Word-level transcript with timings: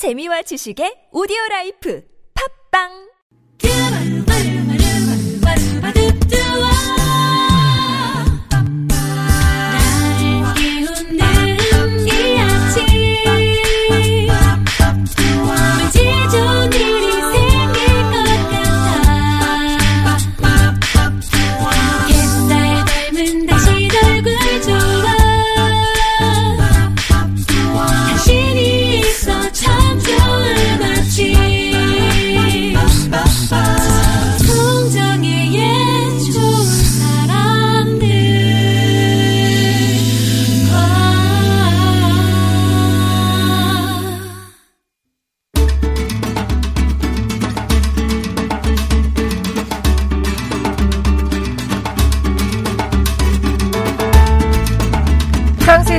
재미와 0.00 0.40
지식의 0.48 1.12
오디오 1.12 1.36
라이프. 1.50 2.00
팝빵 2.32 3.09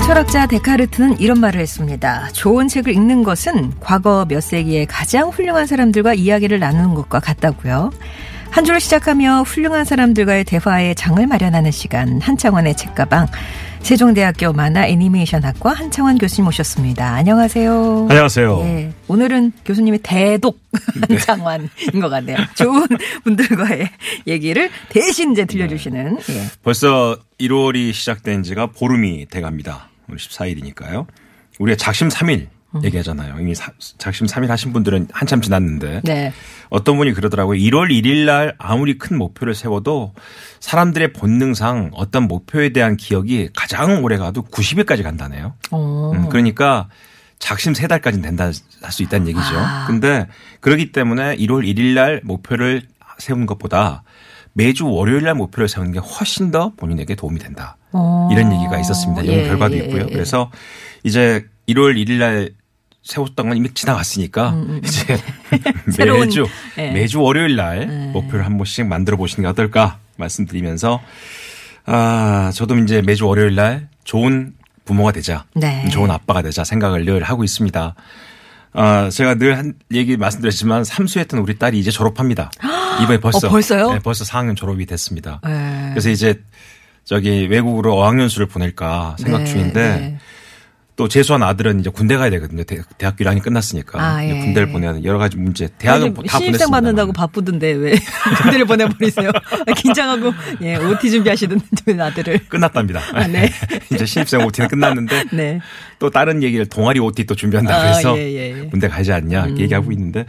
철학자 0.05 0.46
데카르트는 0.46 1.20
이런 1.20 1.40
말을 1.40 1.62
했습니다. 1.62 2.30
좋은 2.34 2.68
책을 2.68 2.94
읽는 2.94 3.23
것은 3.23 3.73
과거 3.80 4.26
몇 4.27 4.41
세기의 4.41 4.88
가장 4.88 5.30
훌륭한 5.30 5.68
사람들과 5.68 6.16
이야기를 6.16 6.60
나누는 6.60 6.96
것과 6.96 7.20
같다고요. 7.20 7.91
한 8.49 8.66
주를 8.66 8.82
시작하며 8.82 9.43
훌륭한 9.43 9.85
사람들과의 9.85 10.43
대화의 10.43 10.96
장을 10.96 11.26
마련하는 11.26 11.71
시간 11.71 12.20
한창원의 12.20 12.76
책가방 12.76 13.27
세종대학교 13.82 14.52
만화 14.54 14.85
애니메이션학과 14.88 15.71
한창원 15.71 16.18
교수님 16.18 16.48
오셨습니다. 16.48 17.13
안녕하세요. 17.15 18.08
안녕하세요. 18.10 18.60
예, 18.62 18.93
오늘은 19.08 19.54
교수님의 19.63 20.02
대독 20.04 20.60
한창원인 21.08 21.70
것 22.02 22.10
같네요. 22.10 22.38
좋은 22.55 22.86
분들과의 23.24 23.88
얘기를 24.27 24.70
대신 24.90 25.32
이제 25.32 25.46
들려주시는 25.46 26.18
예. 26.30 26.43
벌써 26.63 27.18
1월이 27.40 27.93
시작된 27.93 28.43
지가 28.43 28.68
보름이 28.68 29.27
돼갑니다. 29.27 29.90
오늘 30.12 30.17
14일이니까요. 30.17 31.07
우리가 31.59 31.77
작심 31.77 32.09
3일 32.09 32.48
음. 32.76 32.84
얘기하잖아요. 32.84 33.37
이미 33.40 33.55
사- 33.55 33.71
작심 33.98 34.27
3일 34.27 34.48
하신 34.48 34.73
분들은 34.73 35.07
한참 35.12 35.41
지났는데 35.41 36.01
네. 36.03 36.34
어떤 36.70 36.98
분이 36.98 37.13
그러더라고요. 37.13 37.57
1월 37.59 37.90
1일 37.91 38.26
날 38.26 38.55
아무리 38.57 38.98
큰 38.98 39.18
목표를 39.18 39.55
세워도 39.55 40.13
사람들의 40.59 41.13
본능상 41.13 41.91
어떤 41.93 42.27
목표에 42.27 42.70
대한 42.70 42.98
기억이 42.98 43.49
가장 43.55 44.03
오래 44.03 44.18
가도 44.18 44.43
90일까지 44.43 45.03
간다네요. 45.03 45.53
어. 45.71 46.12
음, 46.13 46.29
그러니까 46.29 46.90
작심 47.40 47.73
세 47.73 47.87
달까지는 47.87 48.21
된다 48.23 48.46
할 48.46 48.53
수 48.91 49.03
있다는 49.03 49.27
얘기죠. 49.29 49.46
아. 49.57 49.85
근데 49.87 50.27
그렇기 50.59 50.91
때문에 50.91 51.35
1월 51.37 51.65
1일 51.65 51.93
날 51.93 52.21
목표를 52.23 52.81
세우는 53.20 53.46
것보다 53.46 54.03
매주 54.53 54.87
월요일 54.90 55.23
날 55.23 55.35
목표를 55.35 55.68
세우는 55.70 55.91
게 55.93 55.99
훨씬 55.99 56.51
더 56.51 56.73
본인에게 56.77 57.15
도움이 57.15 57.40
된다. 57.40 57.77
어. 57.93 58.29
이런 58.31 58.53
얘기가 58.53 58.79
있었습니다. 58.79 59.25
연구 59.25 59.39
예, 59.41 59.47
결과도 59.47 59.75
예, 59.75 59.79
있고요. 59.84 60.01
예. 60.09 60.13
그래서 60.13 60.51
이제 61.03 61.45
1월 61.67 61.95
1일 61.95 62.13
날 62.20 62.49
세웠던 63.03 63.47
건 63.49 63.57
이미 63.57 63.73
지나갔으니까 63.73 64.56
이제 64.84 65.13
음, 65.13 65.91
새로운, 65.91 66.22
매주 66.28 66.45
예. 66.78 66.91
매주 66.91 67.22
월요일 67.22 67.56
날 67.56 67.88
목표를 68.13 68.45
한 68.45 68.57
번씩 68.57 68.85
만들어 68.88 69.17
보시는 69.17 69.44
게 69.44 69.47
어떨까 69.50 69.97
말씀드리면서 70.17 71.01
아 71.85 72.51
저도 72.53 72.78
이제 72.78 73.01
매주 73.01 73.25
월요일 73.28 73.56
날 73.56 73.90
좋은 74.03 74.53
부모가 74.85 75.12
되자, 75.12 75.46
네. 75.56 75.88
좋은 75.90 76.09
아빠가 76.12 76.41
되자 76.41 76.63
생각을 76.63 77.06
늘 77.06 77.24
하고 77.24 77.44
있습니다. 77.44 77.96
아 78.74 79.09
제가 79.09 79.35
늘 79.35 79.56
한 79.56 79.74
얘기 79.91 80.16
말씀드렸지만 80.18 80.84
삼수했던 80.84 81.40
우리 81.40 81.57
딸이 81.57 81.78
이제 81.80 81.91
졸업합니다. 81.91 82.51
이번에 83.01 83.19
벌써 83.19 83.47
어, 83.47 83.50
벌써요? 83.51 83.94
네, 83.94 84.00
벌써 84.00 84.24
4학년 84.25 84.56
졸업이 84.56 84.85
됐습니다. 84.85 85.40
네. 85.44 85.90
그래서 85.91 86.09
이제 86.09 86.41
저기 87.03 87.47
외국으로 87.47 87.95
어학연수를 87.95 88.47
보낼까 88.47 89.16
생각 89.19 89.39
네, 89.39 89.45
중인데 89.45 89.97
네. 89.97 90.17
또 90.97 91.07
재수한 91.07 91.41
아들은 91.41 91.79
이제 91.79 91.90
군대 91.90 92.16
가야 92.18 92.29
되거든요. 92.31 92.63
대, 92.63 92.78
학교 93.02 93.24
1학년이 93.24 93.41
끝났으니까 93.41 94.00
아, 94.00 94.24
예. 94.25 94.38
군대를 94.38 94.72
보내야 94.72 94.94
돼. 94.94 95.03
여러 95.03 95.18
가지 95.18 95.38
문제. 95.38 95.68
대학은 95.78 96.13
아니, 96.18 96.28
다 96.28 96.38
신입생. 96.38 96.69
받는다고 96.69 97.13
바쁘던데 97.13 97.72
왜 97.72 97.94
군대를 98.44 98.66
보내버리세요? 98.66 99.31
긴장하고 99.78 100.31
예 100.62 100.75
OT 100.75 101.09
준비하시던 101.09 101.59
아들을. 102.00 102.40
끝났답니다. 102.50 103.01
아, 103.13 103.25
네. 103.28 103.50
이제 103.91 104.06
신입생 104.06 104.41
OT는 104.46 104.68
끝났는데 104.69 105.24
네. 105.31 105.59
또 105.97 106.09
다른 106.09 106.44
얘기를 106.44 106.66
동아리 106.68 107.00
OT 107.00 107.25
또 107.25 107.35
준비한다고 107.35 107.81
아, 107.81 107.85
해서 107.88 108.18
예, 108.18 108.24
예, 108.31 108.59
예. 108.63 108.68
군대 108.68 108.88
가지 108.88 109.12
않냐 109.12 109.46
이렇게 109.46 109.63
얘기하고 109.63 109.91
있는데 109.94 110.25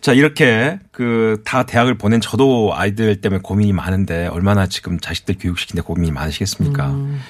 자 0.00 0.12
이렇게 0.12 0.78
그 0.92 1.36
다 1.44 1.64
대학을 1.64 1.96
보낸 1.98 2.20
저도 2.20 2.72
아이들 2.74 3.20
때문에 3.20 3.40
고민이 3.42 3.72
많은데 3.72 4.26
얼마나 4.28 4.66
지금 4.66 4.98
자식들 4.98 5.36
교육시키는데 5.38 5.84
고민이 5.86 6.10
많으시겠습니까? 6.12 6.86
음. 6.88 7.20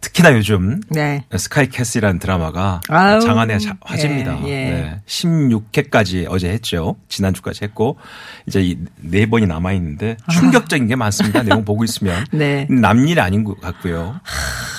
특히나 0.00 0.32
요즘 0.34 0.80
네. 0.88 1.24
스카이 1.36 1.68
캐슬이라는 1.68 2.18
드라마가 2.20 2.80
아우, 2.88 3.20
장안의 3.20 3.60
자- 3.60 3.76
화제입니다. 3.80 4.38
예, 4.44 4.48
예. 4.48 4.70
네. 4.70 5.00
16회까지 5.06 6.26
어제 6.28 6.48
했죠. 6.50 6.96
지난주까지 7.08 7.64
했고 7.64 7.98
이제 8.46 8.60
이 8.62 8.76
네 9.00 9.26
번이 9.26 9.46
남아 9.46 9.72
있는데 9.72 10.16
충격적인 10.30 10.86
게 10.86 10.96
많습니다. 10.96 11.42
내용 11.42 11.64
보고 11.64 11.82
있으면 11.84 12.24
네. 12.32 12.66
남일 12.70 13.20
아닌 13.20 13.42
것 13.44 13.60
같고요. 13.60 14.20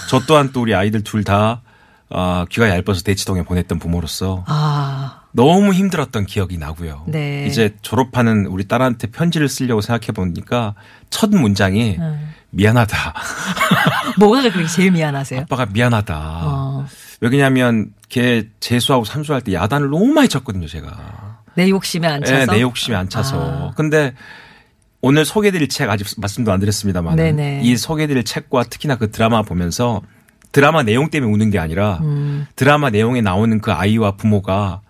저 0.09 0.19
또한 0.27 0.51
또 0.53 0.61
우리 0.61 0.73
아이들 0.75 1.03
둘다 1.03 1.61
어, 2.09 2.45
귀가 2.49 2.69
얇아서 2.69 3.01
대치동에 3.03 3.43
보냈던 3.43 3.79
부모로서 3.79 4.45
아. 4.47 5.21
너무 5.33 5.73
힘들었던 5.73 6.25
기억이 6.25 6.57
나고요. 6.57 7.03
네. 7.07 7.45
이제 7.47 7.75
졸업하는 7.81 8.45
우리 8.45 8.65
딸한테 8.67 9.07
편지를 9.07 9.49
쓰려고 9.49 9.81
생각해 9.81 10.13
보니까 10.13 10.73
첫 11.09 11.29
문장이 11.31 11.97
음. 11.99 12.29
미안하다. 12.49 13.13
뭐가 14.19 14.41
그렇게 14.41 14.65
제일 14.67 14.91
미안하세요? 14.91 15.41
아빠가 15.41 15.65
미안하다. 15.65 16.41
어. 16.43 16.85
왜냐면 17.19 17.93
걔 18.09 18.47
재수하고 18.59 19.05
삼수할 19.05 19.41
때 19.41 19.53
야단을 19.53 19.89
너무 19.89 20.07
많이 20.07 20.29
쳤거든요, 20.29 20.67
제가. 20.67 21.41
내 21.55 21.69
욕심에 21.69 22.07
안 22.07 22.23
차서. 22.23 22.41
예, 22.41 22.45
내 22.45 22.61
욕심이 22.61 22.95
안 22.95 23.09
차서. 23.09 23.69
아. 23.69 23.71
근데 23.75 24.13
오늘 25.01 25.25
소개드릴 25.25 25.69
책 25.69 25.89
아직 25.89 26.07
말씀도 26.17 26.51
안 26.51 26.59
드렸습니다만. 26.59 27.15
이 27.63 27.75
소개드릴 27.77 28.23
책과 28.23 28.63
특히나 28.65 28.95
그 28.97 29.11
드라마 29.11 29.41
보면서 29.41 30.01
드라마 30.51 30.83
내용 30.83 31.09
때문에 31.09 31.31
우는 31.31 31.49
게 31.49 31.59
아니라 31.59 31.99
음. 32.01 32.47
드라마 32.55 32.89
내용에 32.89 33.21
나오는 33.21 33.59
그 33.59 33.71
아이와 33.71 34.15
부모가 34.15 34.81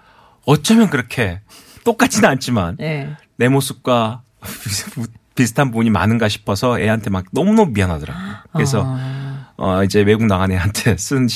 어쩌면 0.46 0.90
그렇게 0.90 1.42
똑같지는 1.84 2.30
않지만 2.30 2.78
예. 2.80 3.10
내 3.38 3.48
모습과 3.50 4.22
비슷한 5.38 5.72
부분이 5.72 5.90
많은가 5.90 6.28
싶어서 6.28 6.80
애한테 6.80 7.10
막 7.10 7.24
너무너무 7.32 7.72
미안하더라고요. 7.72 8.36
그래서 8.52 8.84
아. 8.86 9.54
어 9.56 9.84
이제 9.84 10.02
외국 10.02 10.26
나간 10.26 10.52
애한테 10.52 10.98
쓴 10.98 11.28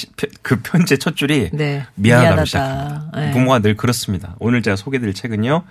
그 0.41 0.59
편지의 0.61 0.99
첫 0.99 1.15
줄이 1.15 1.49
네. 1.53 1.85
미안하다로 1.95 2.21
미안하다. 2.35 2.45
시작합니다. 2.45 3.19
네. 3.19 3.31
부모가 3.31 3.59
늘 3.59 3.77
그렇습니다. 3.77 4.35
오늘 4.39 4.61
제가 4.61 4.75
소개드릴 4.75 5.13
책은요. 5.13 5.63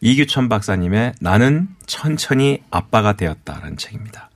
이규천 0.00 0.48
박사님의 0.48 1.14
나는 1.20 1.68
천천히 1.86 2.62
아빠가 2.70 3.14
되었다라는 3.14 3.76
책입니다. 3.76 4.30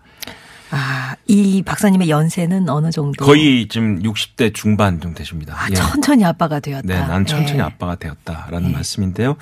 아, 0.70 1.15
이 1.26 1.62
박사님의 1.62 2.10
연세는 2.10 2.69
어느 2.69 2.91
정도? 2.91 3.25
거의 3.25 3.69
지금 3.69 4.03
60대 4.03 4.55
중반 4.55 5.00
정도 5.00 5.19
되십니다. 5.19 5.55
아, 5.56 5.69
예. 5.70 5.75
천천히 5.75 6.25
아빠가 6.25 6.60
되었다. 6.60 6.87
네, 6.87 7.00
난 7.06 7.25
천천히 7.25 7.59
예. 7.60 7.62
아빠가 7.62 7.94
되었다라는 7.94 8.72
말씀인데요. 8.72 9.37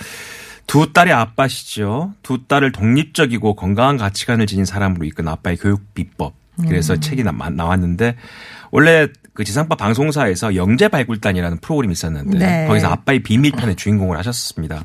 두 0.67 0.93
딸의 0.93 1.13
아빠시죠. 1.13 2.13
두 2.23 2.47
딸을 2.47 2.73
독립적이고 2.73 3.55
건강한 3.55 3.97
가치관을 3.97 4.47
지닌 4.47 4.65
사람으로 4.65 5.05
이끈 5.05 5.29
아빠의 5.29 5.57
교육 5.59 5.95
비법. 5.95 6.35
그래서 6.67 6.95
음. 6.95 7.01
책이 7.01 7.23
나- 7.23 7.33
나왔는데 7.33 8.17
원래 8.71 9.09
그 9.35 9.45
지상파 9.45 9.77
방송사에서 9.77 10.55
영재 10.57 10.89
발굴단이라는 10.89 11.59
프로그램이 11.59 11.93
있었는데 11.93 12.39
네. 12.39 12.67
거기서 12.67 12.89
아빠의 12.89 13.23
비밀편의 13.23 13.77
주인공을 13.77 14.17
하셨습니다. 14.19 14.83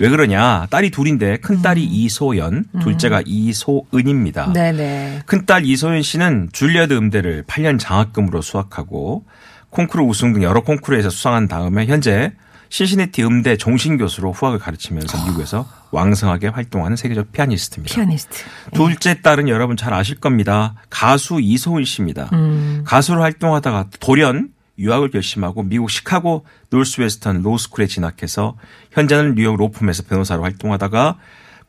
왜 0.00 0.08
그러냐? 0.08 0.66
딸이 0.68 0.90
둘인데 0.90 1.36
큰 1.36 1.62
딸이 1.62 1.84
이소연, 1.84 2.64
둘째가 2.82 3.22
이소은입니다. 3.24 4.48
음. 4.48 4.52
네네. 4.52 5.22
큰딸 5.26 5.64
이소연 5.64 6.02
씨는 6.02 6.48
줄리어드 6.52 6.94
음대를 6.94 7.44
8년 7.44 7.78
장학금으로 7.78 8.42
수학하고 8.42 9.24
콩쿠르 9.70 10.02
우승 10.02 10.32
등 10.32 10.42
여러 10.42 10.62
콩쿠르에서 10.62 11.08
수상한 11.08 11.46
다음에 11.46 11.86
현재 11.86 12.32
신시내티 12.72 13.22
음대 13.22 13.58
종신 13.58 13.98
교수로 13.98 14.32
후학을 14.32 14.58
가르치면서 14.58 15.26
미국에서 15.26 15.68
왕성하게 15.90 16.48
활동하는 16.48 16.96
세계적 16.96 17.30
피아니스트입니다. 17.30 17.94
피아니스트. 17.94 18.44
둘째 18.72 19.20
딸은 19.20 19.48
여러분 19.48 19.76
잘 19.76 19.92
아실 19.92 20.18
겁니다. 20.18 20.74
가수 20.88 21.38
이소은 21.38 21.84
씨입니다. 21.84 22.30
음. 22.32 22.82
가수로 22.86 23.20
활동하다가 23.20 23.90
돌연 24.00 24.54
유학을 24.78 25.10
결심하고 25.10 25.64
미국 25.64 25.90
시카고 25.90 26.46
노스웨스턴 26.70 27.42
로스쿨에 27.42 27.86
진학해서 27.88 28.56
현재는 28.92 29.34
뉴욕 29.34 29.54
로펌에서 29.58 30.04
변호사로 30.04 30.42
활동하다가 30.42 31.18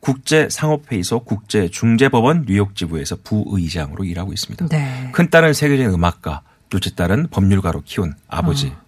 국제 0.00 0.48
상업회의 0.48 1.02
소 1.02 1.20
국제 1.20 1.68
중재법원 1.68 2.46
뉴욕 2.48 2.74
지부에서 2.74 3.16
부의장으로 3.22 4.04
일하고 4.04 4.32
있습니다. 4.32 4.68
네. 4.68 5.10
큰 5.12 5.28
딸은 5.28 5.52
세계적인 5.52 5.92
음악가, 5.92 6.40
둘째 6.70 6.94
딸은 6.94 7.28
법률가로 7.30 7.82
키운 7.84 8.14
아버지. 8.26 8.68
어. 8.68 8.83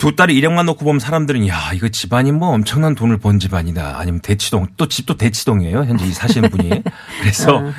두 0.00 0.16
딸이 0.16 0.34
이력만 0.34 0.64
놓고 0.64 0.82
보면 0.82 0.98
사람들은 0.98 1.46
야 1.46 1.72
이거 1.74 1.88
집안이 1.88 2.32
뭐 2.32 2.48
엄청난 2.48 2.94
돈을 2.94 3.18
번 3.18 3.38
집안이다 3.38 3.98
아니면 3.98 4.20
대치동 4.20 4.68
또 4.78 4.88
집도 4.88 5.16
대치동이에요 5.16 5.84
현재 5.84 6.06
이 6.06 6.12
사시는 6.12 6.48
분이 6.48 6.82
그래서 7.20 7.58
어. 7.58 7.72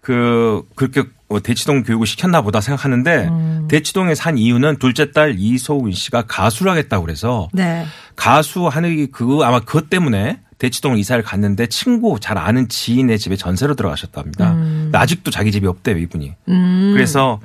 그 0.00 0.62
그렇게 0.74 1.04
뭐 1.28 1.40
대치동 1.40 1.82
교육을 1.82 2.06
시켰나 2.06 2.40
보다 2.40 2.62
생각하는데 2.62 3.28
음. 3.28 3.68
대치동에 3.68 4.14
산 4.14 4.38
이유는 4.38 4.78
둘째 4.78 5.12
딸 5.12 5.34
이소은 5.36 5.92
씨가 5.92 6.22
가수를 6.22 6.72
하겠다고 6.72 7.04
그래서 7.04 7.48
네. 7.52 7.84
가수 8.16 8.68
하는 8.68 9.10
그 9.12 9.40
아마 9.42 9.60
그것 9.60 9.90
때문에 9.90 10.40
대치동 10.58 10.96
이사를 10.96 11.22
갔는데 11.22 11.66
친구 11.66 12.18
잘 12.18 12.38
아는 12.38 12.70
지인의 12.70 13.18
집에 13.18 13.36
전세로 13.36 13.74
들어가셨답니다. 13.74 14.54
근데 14.54 14.96
아직도 14.96 15.30
자기 15.30 15.52
집이 15.52 15.66
없대요 15.66 15.98
이분이. 15.98 16.32
음. 16.48 16.92
그래서 16.94 17.40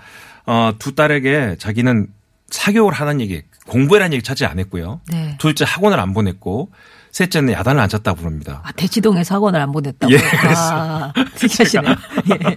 어, 0.45 0.71
두 0.79 0.95
딸에게 0.95 1.57
자기는 1.59 2.07
사교를 2.51 2.97
하는 2.97 3.21
얘기, 3.21 3.41
공부해라는 3.71 4.13
얘기 4.13 4.21
찾지 4.21 4.45
않았고요. 4.45 4.99
네. 5.11 5.37
둘째 5.39 5.63
학원을 5.65 5.97
안 5.99 6.13
보냈고 6.13 6.71
셋째는 7.11 7.53
야단을 7.53 7.81
안 7.81 7.87
쳤다고 7.87 8.17
부릅니다. 8.19 8.61
아, 8.65 8.71
대치동에서 8.73 9.35
학원을 9.35 9.61
안 9.61 9.71
보냈다고. 9.71 10.11
예, 10.13 10.17
아, 10.55 11.13
특이하시네요. 11.35 11.95
예. 12.31 12.55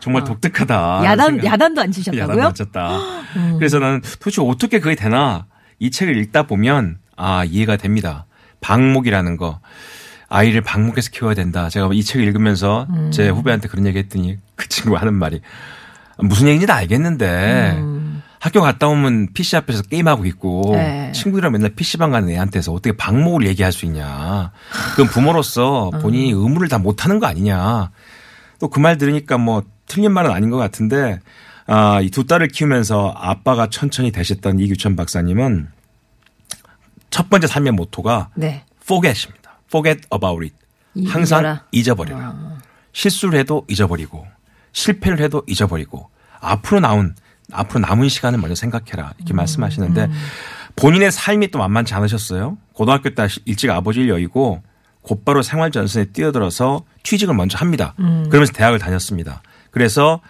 정말 0.00 0.22
독특하다. 0.24 1.02
야단, 1.04 1.26
생각- 1.26 1.44
야단도 1.44 1.80
안 1.80 1.88
야단도 1.88 1.92
치셨다고요? 1.92 2.36
음. 2.36 2.46
안 2.46 2.54
쳤다. 2.54 3.00
그래서 3.58 3.78
나는 3.80 4.00
도대체 4.20 4.42
어떻게 4.42 4.78
그게 4.78 4.94
되나 4.94 5.46
이 5.80 5.90
책을 5.90 6.16
읽다 6.18 6.44
보면 6.44 6.98
아 7.16 7.44
이해가 7.44 7.76
됩니다. 7.76 8.26
방목이라는 8.60 9.36
거 9.36 9.60
아이를 10.28 10.60
방목해서 10.60 11.10
키워야 11.10 11.34
된다. 11.34 11.68
제가 11.68 11.90
이 11.92 12.02
책을 12.02 12.24
읽으면서 12.26 12.86
음. 12.90 13.10
제 13.12 13.28
후배한테 13.28 13.68
그런 13.68 13.86
얘기 13.86 13.98
했더니 13.98 14.38
그 14.54 14.68
친구가 14.68 15.00
하는 15.00 15.14
말이 15.14 15.40
무슨 16.18 16.46
얘기인지 16.46 16.66
는 16.66 16.74
알겠는데 16.74 17.76
학교 18.44 18.60
갔다 18.60 18.88
오면 18.88 19.28
PC 19.32 19.56
앞에서 19.56 19.82
게임하고 19.84 20.26
있고 20.26 20.72
음. 20.72 20.76
네. 20.76 21.12
친구들이랑 21.12 21.50
맨날 21.52 21.70
PC방 21.70 22.10
가는 22.10 22.28
애한테서 22.28 22.72
어떻게 22.72 22.94
방목을 22.94 23.46
얘기할 23.46 23.72
수 23.72 23.86
있냐. 23.86 24.52
그럼 24.96 25.08
부모로서 25.08 25.88
음. 25.94 25.98
본인이 26.00 26.30
의무를 26.30 26.68
다 26.68 26.76
못하는 26.76 27.18
거 27.20 27.26
아니냐. 27.26 27.90
또 28.58 28.68
그 28.68 28.80
말 28.80 28.98
들으니까 28.98 29.38
뭐 29.38 29.62
틀린 29.86 30.12
말은 30.12 30.30
아닌 30.30 30.50
것 30.50 30.58
같은데 30.58 31.20
아, 31.66 32.02
이 32.02 32.10
두 32.10 32.26
딸을 32.26 32.48
키우면서 32.48 33.14
아빠가 33.16 33.68
천천히 33.70 34.12
되셨던 34.12 34.58
이규천 34.60 34.94
박사님은 34.94 35.68
첫 37.08 37.30
번째 37.30 37.46
삶의 37.46 37.72
모토가 37.72 38.28
네. 38.34 38.64
forget입니다. 38.82 39.58
forget 39.68 40.06
about 40.12 40.44
it. 40.44 40.54
이- 40.96 41.06
항상 41.06 41.38
잊어라. 41.40 41.52
어. 41.54 41.60
잊어버려라. 41.72 42.58
실수를 42.92 43.38
해도 43.38 43.64
잊어버리고 43.70 44.26
실패를 44.72 45.20
해도 45.20 45.42
잊어버리고 45.46 46.10
앞으로 46.40 46.80
나온 46.80 47.14
앞으로 47.52 47.80
남은 47.80 48.08
시간을 48.08 48.38
먼저 48.38 48.54
생각해라 48.54 49.12
이렇게 49.18 49.34
음, 49.34 49.36
말씀하시는데 49.36 50.10
본인의 50.76 51.12
삶이 51.12 51.50
또 51.50 51.58
만만치 51.58 51.94
않으셨어요. 51.94 52.56
고등학교 52.72 53.10
때 53.10 53.28
일찍 53.44 53.70
아버지를 53.70 54.08
여의고 54.08 54.62
곧바로 55.02 55.42
생활 55.42 55.70
전선에 55.70 56.06
뛰어들어서 56.06 56.84
취직을 57.02 57.34
먼저 57.34 57.58
합니다. 57.58 57.94
음. 58.00 58.26
그러면서 58.28 58.52
대학을 58.52 58.78
다녔습니다. 58.78 59.42
그래서 59.70 60.20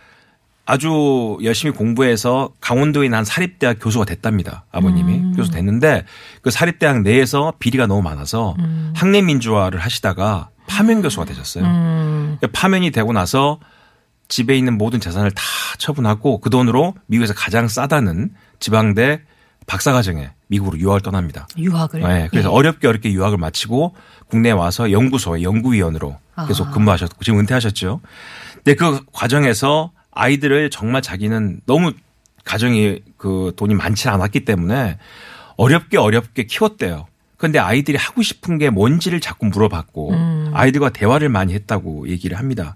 아주 0.67 1.39
열심히 1.43 1.75
공부해서 1.75 2.51
강원도에 2.61 3.07
있는 3.07 3.19
한 3.19 3.25
사립대학 3.25 3.77
교수가 3.81 4.07
됐답니다. 4.07 4.65
아버님이 4.73 5.15
음. 5.15 5.33
교수 5.37 5.51
됐는데 5.51 6.05
그 6.43 6.51
사립대학 6.51 7.03
내에서 7.03 7.53
비리가 7.59 7.87
너무 7.87 8.03
많아서 8.03 8.57
음. 8.59 8.93
학내 8.97 9.21
민주화를 9.23 9.79
하시다가 9.79 10.49
파면 10.67 11.03
교수가 11.03 11.27
되셨어요. 11.27 11.65
음. 11.65 12.39
파면이 12.53 12.91
되고 12.91 13.13
나서 13.13 13.61
집에 14.35 14.59
있는 14.59 14.77
모든 14.77 14.99
재산을 14.99 15.31
다 15.31 15.45
처분하고 15.79 16.41
그 16.41 16.51
돈으로 16.51 16.97
미국에서 17.07 17.35
가장 17.35 17.69
싸다는 17.69 18.33
지방대 18.59 19.21
박사과정에 19.69 20.29
미국으로 20.49 20.77
유학을 20.77 21.03
떠납니다. 21.03 21.47
유학을. 21.57 22.01
네, 22.01 22.27
그래서 22.33 22.49
예. 22.49 22.53
어렵게 22.53 22.89
어렵게 22.89 23.13
유학을 23.13 23.39
마치고 23.39 23.95
국내에 24.27 24.51
와서 24.51 24.91
연구소에 24.91 25.43
연구위원으로 25.43 26.19
계속 26.49 26.67
아. 26.67 26.71
근무하셨고 26.73 27.23
지금 27.23 27.39
은퇴하셨죠. 27.39 28.01
근데 28.57 28.75
그 28.75 29.05
과정에서 29.13 29.93
아이들을 30.11 30.69
정말 30.71 31.01
자기는 31.01 31.61
너무 31.65 31.93
가정이 32.45 33.03
그 33.17 33.53
돈이 33.55 33.75
많지 33.75 34.09
않았기 34.09 34.45
때문에 34.45 34.99
어렵게 35.57 35.97
어렵게 35.97 36.47
키웠대요. 36.47 37.07
근데 37.37 37.61
아이들이 37.61 37.99
하고 37.99 38.23
싶은 38.23 38.59
게 38.59 38.69
뭔지를 38.71 39.21
자꾸 39.21 39.47
물어봤고 39.47 40.11
음. 40.11 40.51
아이들과 40.55 40.91
대화를 40.91 41.29
많이 41.29 41.55
했다고 41.55 42.09
얘기를 42.09 42.37
합니다. 42.37 42.75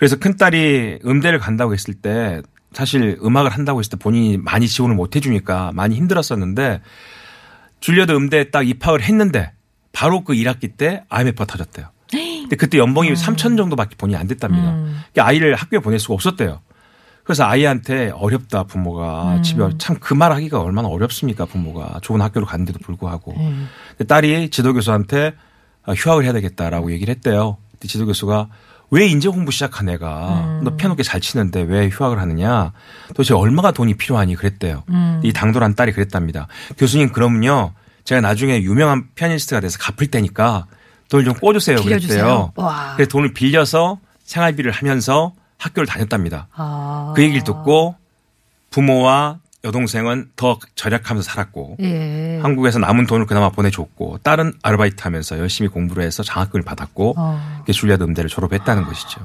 그래서 0.00 0.16
큰딸이 0.16 1.00
음대를 1.04 1.38
간다고 1.38 1.74
했을 1.74 1.92
때 1.92 2.40
사실 2.72 3.18
음악을 3.22 3.50
한다고 3.50 3.80
했을 3.80 3.90
때 3.90 3.96
본인이 3.98 4.38
많이 4.38 4.66
지원을 4.66 4.96
못 4.96 5.14
해주니까 5.14 5.72
많이 5.74 5.94
힘들었었는데 5.96 6.80
줄리어드 7.80 8.12
음대에 8.12 8.44
딱 8.50 8.66
입학을 8.66 9.02
했는데 9.02 9.52
바로 9.92 10.24
그 10.24 10.32
1학기 10.32 10.76
때 10.76 11.04
IMF가 11.10 11.44
터졌대요. 11.44 11.88
근데 12.42 12.56
그때 12.56 12.78
연봉이 12.78 13.12
3천 13.12 13.56
정도밖에 13.58 13.94
본인이 13.96 14.16
안 14.18 14.26
됐답니다. 14.26 14.72
그러니까 14.72 15.26
아이를 15.26 15.54
학교에 15.54 15.80
보낼 15.80 15.98
수가 15.98 16.14
없었대요. 16.14 16.60
그래서 17.24 17.44
아이한테 17.44 18.10
어렵다 18.14 18.64
부모가 18.64 19.42
집에 19.42 19.62
참 19.78 19.96
그 20.00 20.14
말 20.14 20.32
하기가 20.32 20.60
얼마나 20.62 20.88
어렵습니까 20.88 21.44
부모가 21.44 22.00
좋은 22.02 22.20
학교로 22.22 22.46
갔는데도 22.46 22.78
불구하고 22.80 23.34
근데 23.98 24.04
딸이 24.06 24.48
지도교수한테 24.50 25.34
아, 25.84 25.92
휴학을 25.92 26.24
해야 26.24 26.32
되겠다라고 26.32 26.90
얘기를 26.92 27.14
했대요. 27.14 27.58
근데 27.72 27.86
지도교수가 27.88 28.48
왜 28.90 29.06
인재 29.06 29.28
공부 29.28 29.52
시작한 29.52 29.88
애가 29.88 30.60
너 30.64 30.76
피아노 30.76 30.96
꽤잘 30.96 31.20
치는데 31.20 31.62
왜 31.62 31.88
휴학을 31.88 32.18
하느냐 32.18 32.72
도대체 33.08 33.34
얼마가 33.34 33.70
돈이 33.70 33.94
필요하니 33.94 34.34
그랬대요. 34.34 34.84
이 35.22 35.32
당돌한 35.32 35.74
딸이 35.74 35.92
그랬답니다. 35.92 36.48
교수님 36.76 37.12
그러면요 37.12 37.72
제가 38.04 38.20
나중에 38.20 38.62
유명한 38.62 39.08
피아니스트가 39.14 39.60
돼서 39.60 39.78
갚을 39.78 40.10
테니까 40.10 40.66
돈을 41.08 41.24
좀 41.24 41.34
꿔주세요 41.34 41.80
빌려주세요. 41.82 42.22
그랬대요. 42.24 42.52
와. 42.56 42.94
그래서 42.96 43.08
돈을 43.10 43.32
빌려서 43.34 43.98
생활비를 44.24 44.72
하면서 44.72 45.32
학교를 45.58 45.86
다녔답니다. 45.86 46.48
아. 46.54 47.12
그 47.14 47.22
얘기를 47.22 47.44
듣고 47.44 47.94
부모와 48.70 49.38
여동생은 49.64 50.30
더 50.36 50.58
절약하면서 50.74 51.28
살았고 51.30 51.76
예. 51.80 52.38
한국에서 52.40 52.78
남은 52.78 53.06
돈을 53.06 53.26
그나마 53.26 53.50
보내줬고 53.50 54.18
딸은 54.22 54.54
아르바이트 54.62 55.02
하면서 55.02 55.38
열심히 55.38 55.68
공부를 55.68 56.02
해서 56.02 56.22
장학금을 56.22 56.64
받았고 56.64 57.14
어. 57.16 57.62
줄리아드 57.70 58.02
음대를 58.02 58.30
졸업했다는 58.30 58.84
것이죠. 58.84 59.20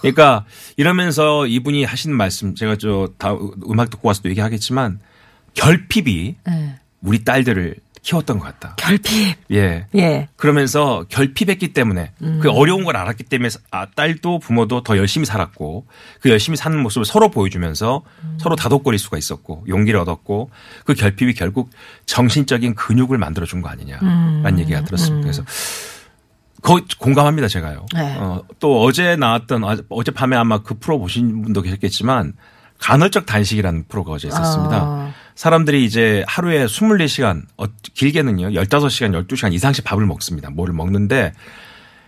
그러니까 0.00 0.44
이러면서 0.76 1.46
이분이 1.46 1.84
하시는 1.84 2.16
말씀 2.16 2.54
제가 2.54 2.76
저 2.76 3.08
다 3.18 3.34
음악 3.68 3.90
듣고 3.90 4.08
와서도 4.08 4.30
얘기하겠지만 4.30 5.00
결핍이 5.54 6.36
예. 6.48 6.74
우리 7.02 7.24
딸들을 7.24 7.76
키웠던 8.08 8.38
것 8.38 8.46
같다. 8.46 8.74
결핍. 8.76 9.36
예. 9.52 9.86
예. 9.94 10.28
그러면서 10.36 11.04
결핍했기 11.10 11.74
때문에 11.74 12.12
그 12.40 12.50
어려운 12.50 12.84
걸 12.84 12.96
알았기 12.96 13.24
때문에 13.24 13.50
아, 13.70 13.86
딸도 13.94 14.38
부모도 14.38 14.82
더 14.82 14.96
열심히 14.96 15.26
살았고 15.26 15.86
그 16.22 16.30
열심히 16.30 16.56
사는 16.56 16.78
모습을 16.78 17.04
서로 17.04 17.30
보여주면서 17.30 18.02
서로 18.38 18.56
다독거릴 18.56 18.98
수가 18.98 19.18
있었고 19.18 19.64
용기를 19.68 20.00
얻었고 20.00 20.50
그 20.86 20.94
결핍이 20.94 21.34
결국 21.34 21.68
정신적인 22.06 22.74
근육을 22.76 23.18
만들어준 23.18 23.60
거 23.60 23.68
아니냐라는 23.68 24.58
얘기가 24.60 24.84
들었습니다. 24.84 25.20
그래서 25.20 25.44
거 26.62 26.80
공감합니다 26.98 27.46
제가요. 27.48 27.84
네. 27.94 28.16
어, 28.16 28.42
또 28.58 28.82
어제 28.82 29.16
나왔던 29.16 29.64
아, 29.64 29.76
어젯밤에 29.90 30.34
아마 30.34 30.62
그 30.62 30.78
프로 30.78 30.98
보신 30.98 31.42
분도 31.42 31.60
계셨겠지만 31.60 32.32
간헐적 32.78 33.26
단식이라는 33.26 33.84
프로가 33.88 34.12
어제 34.12 34.28
있었습니다. 34.28 34.76
아. 34.76 35.12
사람들이 35.42 35.84
이제 35.84 36.24
하루에 36.26 36.66
24시간, 36.66 37.42
어, 37.58 37.66
길게는요, 37.94 38.48
15시간, 38.60 39.12
12시간 39.28 39.52
이상씩 39.52 39.84
밥을 39.84 40.04
먹습니다. 40.04 40.50
뭐를 40.50 40.74
먹는데, 40.74 41.32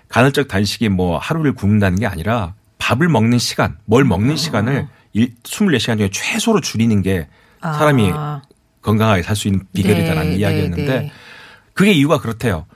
간헐적 0.09 0.49
단식이 0.49 0.89
뭐 0.89 1.17
하루를 1.17 1.53
굶는다는 1.55 2.01
게 2.01 2.09
아니라 2.09 2.55
밥을 2.79 3.09
먹는 3.09 3.39
시간, 3.39 3.79
뭘 3.85 4.03
먹는 4.03 4.35
시간을 4.35 4.89
일- 5.13 5.33
24시간 5.45 5.99
중에 5.99 6.09
최소로 6.11 6.61
줄이는 6.61 7.03
게 7.03 7.29
사람이 7.63 8.11
아. 8.13 8.43
건강하게 8.83 9.23
살 9.23 9.37
수 9.37 9.47
있는 9.47 9.65
비결이다라는 9.75 10.31
네, 10.33 10.37
이야기였는데, 10.39 10.85
네, 10.85 10.99
네. 11.03 11.13
그게 11.73 11.93
이유가 11.93 12.19
그렇대요. 12.19 12.67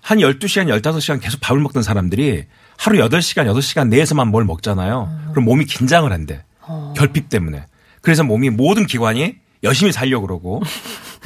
한 0.00 0.18
12시간, 0.18 0.66
15시간 0.82 1.20
계속 1.22 1.40
밥을 1.40 1.62
먹던 1.62 1.84
사람들이 1.84 2.46
하루 2.76 2.98
8시간, 2.98 3.46
6시간 3.46 3.86
내에서만 3.86 4.26
뭘 4.26 4.44
먹잖아요. 4.44 5.28
그럼 5.30 5.44
몸이 5.44 5.66
긴장을 5.66 6.10
한대. 6.10 6.42
어. 6.62 6.94
결핍 6.96 7.28
때문에. 7.28 7.64
그래서 8.00 8.24
몸이 8.24 8.50
모든 8.50 8.86
기관이 8.88 9.36
열심히 9.62 9.92
살려고 9.92 10.26
그러고 10.26 10.62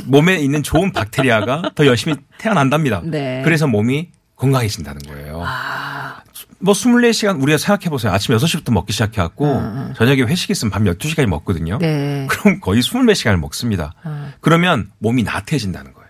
몸에 0.05 0.37
있는 0.37 0.63
좋은 0.63 0.93
박테리아가 0.93 1.71
더 1.75 1.87
열심히 1.87 2.17
태어난답니다. 2.39 3.03
네. 3.05 3.43
그래서 3.45 3.67
몸이 3.67 4.11
건강해진다는 4.37 5.03
거예요. 5.03 5.45
뭐 6.59 6.73
24시간 6.73 7.41
우리가 7.43 7.59
생각해 7.59 7.91
보세요. 7.91 8.13
아침 8.13 8.35
6시부터 8.37 8.73
먹기 8.73 8.93
시작해 8.93 9.21
갖고 9.21 9.47
저녁에 9.97 10.23
회식 10.23 10.51
있으면 10.51 10.71
밤 10.71 10.85
12시까지 10.85 11.27
먹거든요. 11.27 11.79
네. 11.79 12.27
그럼 12.29 12.61
거의 12.61 12.81
24시간을 12.81 13.37
먹습니다. 13.39 13.95
그러면 14.41 14.91
몸이 14.99 15.23
나태해진다는 15.23 15.93
거예요. 15.93 16.09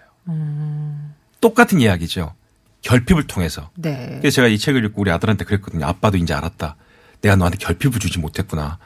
똑같은 1.40 1.80
이야기죠. 1.80 2.34
결핍을 2.82 3.26
통해서. 3.26 3.70
네. 3.74 4.18
그래서 4.20 4.36
제가 4.36 4.48
이 4.48 4.58
책을 4.58 4.84
읽고 4.86 5.00
우리 5.02 5.10
아들한테 5.10 5.44
그랬거든요. 5.44 5.86
아빠도 5.86 6.16
이제 6.16 6.32
알았다. 6.34 6.76
내가 7.20 7.36
너한테 7.36 7.58
결핍을 7.58 7.98
주지 7.98 8.18
못했구나. 8.18 8.78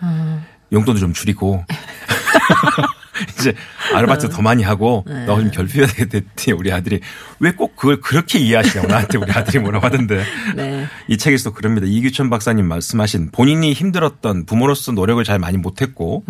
용돈도 0.73 0.99
좀 1.01 1.13
줄이고. 1.13 1.65
이제 3.39 3.55
아르바이트 3.95 4.29
더 4.31 4.43
많이 4.43 4.63
하고 4.63 5.05
너좀 5.07 5.51
결핍해야 5.51 5.87
되겠더니 5.87 6.59
우리 6.59 6.73
아들이 6.73 7.01
왜 7.41 7.53
꼭 7.59 7.75
그걸 7.77 8.01
그렇게 8.01 8.39
이해하시냐고 8.39 8.89
나한테 8.89 9.19
우리 9.19 9.33
아들이 9.33 9.59
뭐라고 9.59 9.85
하던데. 9.87 10.23
네. 10.55 10.87
이 11.09 11.17
책에서 11.19 11.53
그럽니다. 11.53 11.87
이규천 11.89 12.31
박사님 12.31 12.67
말씀하신 12.67 13.31
본인이 13.33 13.73
힘들었던 13.73 14.47
부모로서 14.47 14.93
노력을 14.93 15.23
잘 15.25 15.39
많이 15.41 15.57
못했고 15.59 16.25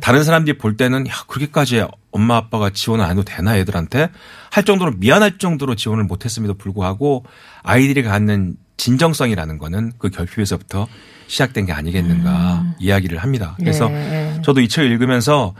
다른 0.00 0.24
사람들이 0.24 0.56
볼 0.56 0.76
때는 0.76 1.06
야 1.06 1.12
그렇게까지 1.26 1.84
엄마 2.12 2.36
아빠가 2.36 2.70
지원을 2.70 3.04
안 3.04 3.12
해도 3.12 3.22
되나 3.24 3.56
애들한테 3.58 4.08
할 4.50 4.64
정도로 4.64 4.92
미안할 4.96 5.38
정도로 5.38 5.74
지원을 5.74 6.04
못했음에도 6.04 6.54
불구하고 6.54 7.24
아이들이 7.62 8.02
갖는 8.02 8.56
진정성이라는 8.78 9.58
거는 9.58 9.92
그 9.98 10.08
결핍에서부터 10.08 10.88
시작된 11.26 11.66
게 11.66 11.72
아니겠는가 11.72 12.74
이야기를 12.80 13.18
합니다. 13.18 13.54
그래서 13.58 13.88
네. 13.88 14.40
저도 14.42 14.60
이 14.62 14.68
책을 14.68 14.90
읽으면서 14.90 15.54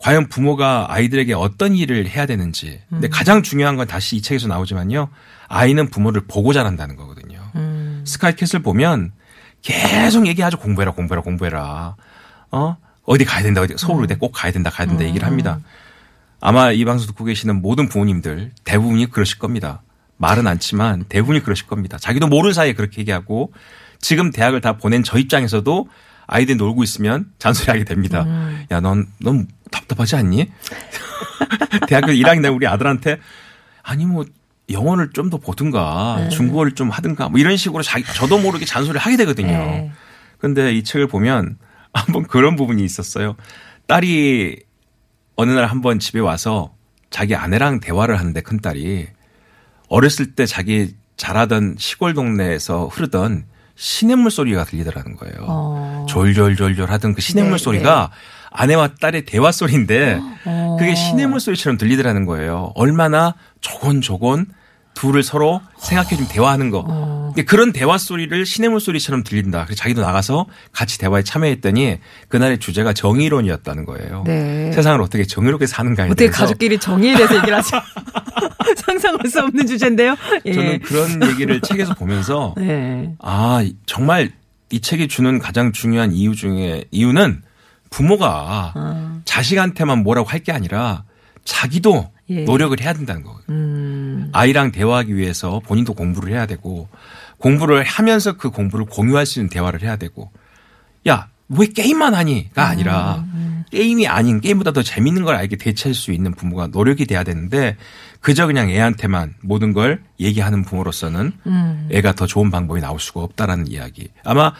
과연 0.00 0.28
부모가 0.28 0.86
아이들에게 0.88 1.34
어떤 1.34 1.74
일을 1.74 2.08
해야 2.08 2.26
되는지. 2.26 2.80
근데 2.88 3.08
가장 3.08 3.42
중요한 3.42 3.76
건 3.76 3.86
다시 3.86 4.16
이 4.16 4.22
책에서 4.22 4.48
나오지만요. 4.48 5.08
아이는 5.48 5.90
부모를 5.90 6.22
보고 6.26 6.52
자란다는 6.52 6.96
거거든요. 6.96 7.38
스카이 8.04 8.34
캐슬 8.34 8.60
보면 8.60 9.12
계속 9.62 10.26
얘기하죠. 10.26 10.58
공부해라, 10.58 10.92
공부해라, 10.92 11.22
공부해라. 11.22 11.96
어? 12.50 12.76
어디 13.04 13.24
가야 13.24 13.42
된다, 13.42 13.60
어디, 13.60 13.74
서울의대 13.76 14.16
꼭 14.16 14.32
가야 14.32 14.52
된다, 14.52 14.70
가야 14.70 14.86
된다 14.86 15.04
얘기를 15.04 15.26
합니다. 15.26 15.60
아마 16.40 16.72
이 16.72 16.84
방송 16.84 17.06
듣고 17.08 17.24
계시는 17.24 17.60
모든 17.60 17.88
부모님들 17.88 18.52
대부분이 18.64 19.10
그러실 19.10 19.38
겁니다. 19.38 19.82
말은 20.16 20.46
않지만 20.46 21.04
대부분이 21.08 21.42
그러실 21.42 21.66
겁니다. 21.66 21.98
자기도 21.98 22.26
모르는 22.26 22.54
사이에 22.54 22.72
그렇게 22.72 23.00
얘기하고 23.00 23.52
지금 24.00 24.30
대학을 24.30 24.62
다 24.62 24.78
보낸 24.78 25.02
저 25.02 25.18
입장에서도 25.18 25.88
아이들이 26.30 26.56
놀고 26.56 26.82
있으면 26.84 27.26
잔소리하게 27.38 27.84
됩니다. 27.84 28.24
야, 28.70 28.80
넌, 28.80 29.06
넌 29.18 29.48
답답하지 29.70 30.16
않니? 30.16 30.50
대학교 31.88 32.08
1학년 32.12 32.42
때 32.42 32.48
우리 32.48 32.66
아들한테 32.66 33.18
아니 33.82 34.06
뭐 34.06 34.24
영어를 34.70 35.10
좀 35.12 35.30
더 35.30 35.38
보든가 35.38 36.28
중국어를 36.30 36.72
좀 36.72 36.90
하든가 36.90 37.28
뭐 37.28 37.40
이런 37.40 37.56
식으로 37.56 37.82
자기 37.82 38.04
저도 38.14 38.38
모르게 38.38 38.64
잔소리를 38.64 39.00
하게 39.00 39.16
되거든요. 39.18 39.48
네. 39.48 39.92
근데 40.38 40.72
이 40.72 40.84
책을 40.84 41.08
보면 41.08 41.58
한번 41.92 42.22
그런 42.26 42.54
부분이 42.56 42.84
있었어요. 42.84 43.34
딸이 43.88 44.60
어느 45.36 45.50
날 45.50 45.66
한번 45.66 45.98
집에 45.98 46.20
와서 46.20 46.72
자기 47.10 47.34
아내랑 47.34 47.80
대화를 47.80 48.18
하는데 48.18 48.40
큰 48.40 48.60
딸이 48.60 49.08
어렸을 49.88 50.34
때 50.36 50.46
자기 50.46 50.94
자라던 51.16 51.74
시골 51.78 52.14
동네에서 52.14 52.86
흐르던 52.86 53.46
시냇물 53.74 54.30
소리가 54.30 54.64
들리더라는 54.64 55.16
거예요. 55.16 55.34
어. 55.40 55.79
졸졸졸졸 56.10 56.90
하던 56.90 57.14
그 57.14 57.20
시냇물 57.20 57.52
네, 57.52 57.58
소리가 57.58 58.10
아내와 58.50 58.88
딸의 59.00 59.24
대화 59.26 59.52
소리인데 59.52 60.20
어. 60.44 60.76
그게 60.78 60.94
시냇물 60.94 61.40
소리처럼 61.40 61.78
들리더라는 61.78 62.26
거예요. 62.26 62.72
얼마나 62.74 63.34
조곤조곤 63.60 64.46
둘을 64.94 65.22
서로 65.22 65.60
생각해 65.78 66.16
좀 66.16 66.26
대화하는 66.28 66.70
거. 66.70 66.84
어. 66.86 67.32
근데 67.34 67.44
그런 67.44 67.72
대화 67.72 67.96
소리를 67.96 68.44
시냇물 68.44 68.80
소리처럼 68.80 69.22
들린다. 69.22 69.64
그래서 69.64 69.80
자기도 69.80 70.02
나가서 70.02 70.46
같이 70.72 70.98
대화에 70.98 71.22
참여했더니 71.22 71.98
그날의 72.28 72.58
주제가 72.58 72.92
정의론이었다는 72.92 73.84
거예요. 73.86 74.24
네. 74.26 74.72
세상을 74.72 75.00
어떻게 75.00 75.24
정의롭게 75.24 75.66
사는가에 75.66 76.06
어떻게 76.06 76.24
대해서 76.26 76.38
가족끼리 76.38 76.78
정의에 76.78 77.14
대해서 77.14 77.36
얘기를 77.36 77.56
하지? 77.56 77.70
상상할 78.76 79.26
수 79.28 79.40
없는 79.40 79.66
주제인데요. 79.66 80.16
예. 80.46 80.52
저는 80.52 80.78
그런 80.80 81.30
얘기를 81.30 81.60
책에서 81.62 81.94
보면서 81.94 82.54
네. 82.56 83.14
아 83.20 83.64
정말 83.86 84.30
이 84.70 84.80
책이 84.80 85.08
주는 85.08 85.38
가장 85.38 85.72
중요한 85.72 86.12
이유 86.12 86.34
중에 86.34 86.84
이유는 86.90 87.42
부모가 87.90 88.72
아. 88.74 89.20
자식한테만 89.24 90.02
뭐라고 90.02 90.28
할 90.28 90.40
게 90.42 90.52
아니라 90.52 91.04
자기도 91.44 92.10
예. 92.28 92.44
노력을 92.44 92.78
해야 92.80 92.92
된다는 92.92 93.22
거거든요. 93.24 93.56
음. 93.56 94.30
아이랑 94.32 94.70
대화하기 94.72 95.16
위해서 95.16 95.60
본인도 95.66 95.94
공부를 95.94 96.32
해야 96.32 96.46
되고 96.46 96.88
공부를 97.38 97.82
하면서 97.82 98.36
그 98.36 98.50
공부를 98.50 98.86
공유할 98.86 99.26
수 99.26 99.40
있는 99.40 99.50
대화를 99.50 99.82
해야 99.82 99.96
되고 99.96 100.30
야 101.08 101.28
왜 101.52 101.66
게임만 101.66 102.14
하니가 102.14 102.68
아니라 102.68 103.24
게임이 103.70 104.06
아닌 104.08 104.40
게임보다 104.40 104.72
더 104.72 104.82
재밌는 104.82 105.24
걸 105.24 105.36
알게 105.36 105.56
대체할 105.56 105.94
수 105.94 106.12
있는 106.12 106.32
부모가 106.34 106.66
노력이 106.68 107.06
돼야 107.06 107.22
되는데 107.24 107.76
그저 108.20 108.46
그냥 108.46 108.68
애한테만 108.70 109.34
모든 109.42 109.72
걸 109.72 110.02
얘기하는 110.18 110.62
부모로서는 110.64 111.32
애가 111.92 112.12
더 112.14 112.26
좋은 112.26 112.50
방법이 112.50 112.80
나올 112.80 112.98
수가 113.00 113.20
없다라는 113.20 113.68
이야기. 113.68 114.08
아마 114.24 114.52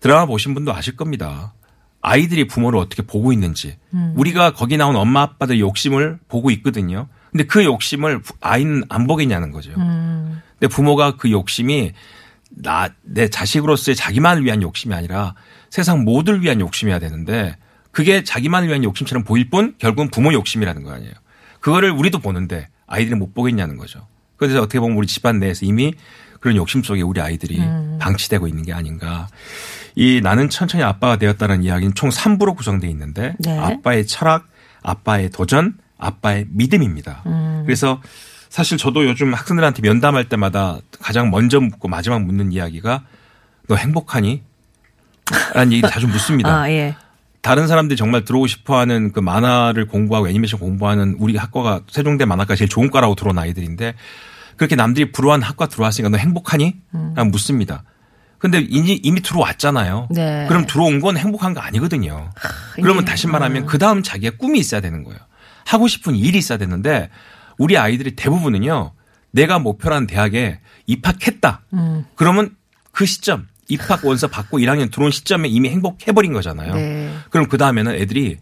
드라마 0.00 0.26
보신 0.26 0.54
분도 0.54 0.72
아실 0.74 0.96
겁니다. 0.96 1.52
아이들이 2.00 2.46
부모를 2.46 2.78
어떻게 2.80 3.02
보고 3.02 3.32
있는지 3.32 3.76
우리가 4.16 4.52
거기 4.52 4.76
나온 4.76 4.96
엄마 4.96 5.22
아빠들 5.22 5.60
욕심을 5.60 6.18
보고 6.28 6.50
있거든요. 6.52 7.08
근데 7.30 7.44
그 7.44 7.64
욕심을 7.64 8.20
부- 8.20 8.34
아이는 8.40 8.82
안 8.88 9.06
보겠냐는 9.06 9.52
거죠. 9.52 9.72
근데 10.58 10.68
부모가 10.68 11.16
그 11.16 11.30
욕심이 11.30 11.92
나 12.50 12.90
내 13.02 13.28
자식으로서의 13.28 13.94
자기만을 13.96 14.44
위한 14.44 14.60
욕심이 14.62 14.94
아니라 14.94 15.34
세상 15.70 16.04
모두를 16.04 16.42
위한 16.42 16.60
욕심이어야 16.60 16.98
되는데 16.98 17.56
그게 17.92 18.24
자기만을 18.24 18.68
위한 18.68 18.82
욕심처럼 18.84 19.22
보일 19.22 19.48
뿐 19.50 19.74
결국은 19.78 20.10
부모 20.10 20.32
욕심이라는 20.32 20.82
거 20.82 20.92
아니에요. 20.92 21.12
그거를 21.60 21.90
우리도 21.90 22.18
보는데 22.18 22.68
아이들이 22.86 23.14
못 23.14 23.34
보겠냐는 23.34 23.76
거죠. 23.76 24.06
그래서 24.36 24.58
어떻게 24.58 24.80
보면 24.80 24.96
우리 24.96 25.06
집안 25.06 25.38
내에서 25.38 25.64
이미 25.64 25.94
그런 26.40 26.56
욕심 26.56 26.82
속에 26.82 27.02
우리 27.02 27.20
아이들이 27.20 27.62
방치되고 28.00 28.48
있는 28.48 28.64
게 28.64 28.72
아닌가. 28.72 29.28
이 29.94 30.20
나는 30.22 30.48
천천히 30.50 30.82
아빠가 30.82 31.16
되었다는 31.16 31.62
이야기는 31.62 31.94
총 31.94 32.10
3부로 32.10 32.56
구성되어 32.56 32.90
있는데 32.90 33.36
네. 33.38 33.56
아빠의 33.56 34.06
철학, 34.06 34.48
아빠의 34.82 35.30
도전, 35.30 35.74
아빠의 35.98 36.46
믿음입니다. 36.48 37.22
그래서 37.64 38.02
사실 38.48 38.76
저도 38.76 39.06
요즘 39.06 39.32
학생들한테 39.32 39.82
면담할 39.82 40.28
때마다 40.28 40.78
가장 41.00 41.30
먼저 41.30 41.60
묻고 41.60 41.88
마지막 41.88 42.22
묻는 42.24 42.52
이야기가 42.52 43.04
너 43.68 43.76
행복하니? 43.76 44.42
라는 45.54 45.72
얘기를 45.72 45.88
자주 45.88 46.08
묻습니다. 46.08 46.50
아, 46.62 46.70
예. 46.70 46.96
다른 47.42 47.66
사람들이 47.66 47.96
정말 47.96 48.24
들어오고 48.24 48.46
싶어 48.46 48.78
하는 48.78 49.12
그 49.12 49.18
만화를 49.20 49.88
공부하고 49.88 50.28
애니메이션 50.28 50.60
공부하는 50.60 51.16
우리 51.18 51.36
학과가 51.36 51.82
세종대 51.90 52.24
만화과 52.24 52.54
제일 52.54 52.68
좋은 52.68 52.88
과라고 52.90 53.16
들어온 53.16 53.36
아이들인데 53.36 53.94
그렇게 54.56 54.76
남들이 54.76 55.10
부러워하는 55.10 55.44
학과 55.44 55.66
들어왔으니까 55.66 56.08
너 56.10 56.18
행복하니? 56.18 56.76
라고 57.16 57.30
묻습니다. 57.30 57.82
근데 58.38 58.60
이미, 58.60 58.94
이미 59.02 59.20
들어왔잖아요. 59.22 60.08
네. 60.10 60.46
그럼 60.48 60.66
들어온 60.66 61.00
건 61.00 61.16
행복한 61.16 61.52
거 61.54 61.60
아니거든요. 61.60 62.30
그러면 62.74 63.04
다시 63.04 63.26
말하면 63.26 63.66
그 63.66 63.78
다음 63.78 64.02
자기의 64.02 64.38
꿈이 64.38 64.58
있어야 64.58 64.80
되는 64.80 65.02
거예요. 65.04 65.18
하고 65.64 65.88
싶은 65.88 66.14
일이 66.14 66.38
있어야 66.38 66.58
되는데 66.58 67.08
우리 67.58 67.76
아이들이 67.76 68.14
대부분은요. 68.16 68.92
내가 69.32 69.58
목표라는 69.58 70.06
대학에 70.06 70.60
입학했다. 70.86 71.62
그러면 72.14 72.50
그 72.92 73.06
시점 73.06 73.46
입학 73.72 74.04
원서 74.04 74.26
받고 74.28 74.58
1학년 74.58 74.90
들어온 74.90 75.10
시점에 75.10 75.48
이미 75.48 75.70
행복해버린 75.70 76.32
거잖아요. 76.32 76.74
네. 76.74 77.14
그럼 77.30 77.48
그 77.48 77.56
다음에는 77.58 77.94
애들이 77.94 78.38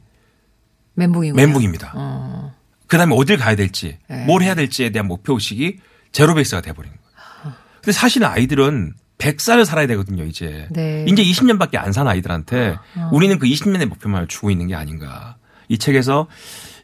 멘붕이고. 0.95 1.37
멘붕입니다. 1.37 1.93
어. 1.95 2.55
그 2.87 2.97
다음에 2.99 3.15
어딜 3.17 3.37
가야 3.37 3.55
될지, 3.55 3.99
네. 4.09 4.25
뭘 4.27 4.43
해야 4.43 4.55
될지에 4.55 4.91
대한 4.91 5.07
목표 5.07 5.35
의식이 5.35 5.79
제로 6.13 6.35
베이스가 6.35 6.61
돼버린 6.61 6.91
거예요. 6.91 7.55
근데 7.77 7.93
사실은 7.93 8.27
아이들은 8.27 8.95
100살을 9.19 9.65
살아야 9.65 9.87
되거든요, 9.87 10.25
이제. 10.25 10.67
네. 10.71 11.05
이제 11.09 11.23
20년밖에 11.23 11.77
안 11.77 11.93
산 11.93 12.09
아이들한테 12.09 12.77
우리는 13.13 13.39
그 13.39 13.47
20년의 13.47 13.87
목표만을 13.87 14.27
주고 14.27 14.51
있는 14.51 14.67
게 14.67 14.75
아닌가. 14.75 15.37
이 15.69 15.79
책에서 15.79 16.27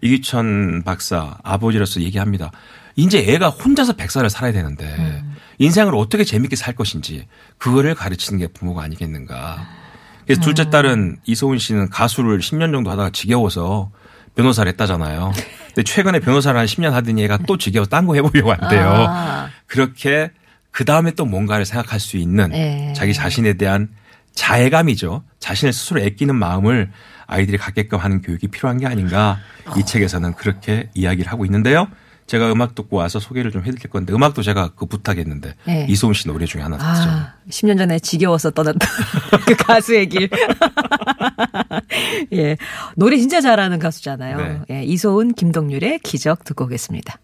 이기천 0.03 0.83
박사 0.85 1.39
아버지로서 1.43 2.01
얘기합니다. 2.03 2.53
이제 2.95 3.19
애가 3.19 3.49
혼자서 3.51 3.95
100살을 3.95 4.29
살아야 4.29 4.53
되는데 4.53 5.25
인생을 5.59 5.95
어떻게 5.95 6.25
재밌게 6.25 6.57
살 6.57 6.75
것인지 6.75 7.27
그거를 7.59 7.95
가르치는 7.95 8.39
게 8.39 8.47
부모가 8.49 8.83
아니겠는가. 8.83 9.67
그래서 10.25 10.41
둘째 10.41 10.71
딸은 10.71 11.19
이소은 11.25 11.59
씨는 11.59 11.89
가수를 11.89 12.41
10년 12.41 12.73
정도 12.73 12.91
하다가 12.91 13.11
지겨워서 13.11 13.91
변호사를 14.35 14.71
했다잖아요. 14.73 15.33
근데 15.69 15.83
최근에 15.83 16.21
변호사를 16.21 16.59
한 16.59 16.67
10년 16.67 16.91
하더니 16.91 17.23
얘가 17.23 17.39
또 17.47 17.57
지겨워서 17.57 17.89
딴거 17.89 18.15
해보려고 18.15 18.53
한대요. 18.53 19.07
아. 19.09 19.51
그렇게 19.67 20.31
그 20.71 20.85
다음에 20.85 21.13
또 21.13 21.25
뭔가를 21.25 21.65
생각할 21.65 22.01
수 22.01 22.19
있는 22.19 22.51
네. 22.51 22.93
자기 22.95 23.15
자신에 23.15 23.55
대한 23.55 23.89
자애감이죠. 24.35 25.23
자신을 25.41 25.73
스스로 25.73 26.01
애끼는 26.01 26.35
마음을 26.37 26.91
아이들이 27.27 27.57
갖게끔 27.57 27.99
하는 27.99 28.21
교육이 28.21 28.49
필요한 28.49 28.79
게 28.79 28.87
아닌가 28.87 29.39
이 29.77 29.85
책에서는 29.85 30.35
그렇게 30.35 30.91
이야기를 30.95 31.33
하고 31.33 31.45
있는데요. 31.47 31.89
제가 32.27 32.53
음악 32.53 32.75
듣고 32.75 32.97
와서 32.97 33.21
소개를 33.21 33.53
좀 33.53 33.63
해드릴 33.65 33.89
건데 33.89 34.13
음악도 34.13 34.43
제가 34.43 34.71
그 34.75 34.87
부탁했는데 34.87 35.55
네. 35.65 35.87
이소은 35.89 36.15
씨 36.15 36.27
노래 36.27 36.45
중에 36.45 36.63
하나 36.63 36.77
듣죠. 36.77 37.09
아, 37.09 37.35
10년 37.49 37.79
전에 37.79 37.99
지겨워서 37.99 38.51
떠났다. 38.51 38.87
그 39.47 39.55
가수의 39.57 40.09
길. 40.09 40.29
예. 42.33 42.57
노래 42.97 43.17
진짜 43.17 43.41
잘하는 43.41 43.79
가수잖아요. 43.79 44.37
네. 44.37 44.61
예. 44.71 44.83
이소은, 44.85 45.35
김동률의 45.35 46.01
기적 46.01 46.45
듣고 46.45 46.65
오겠습니다. 46.65 47.19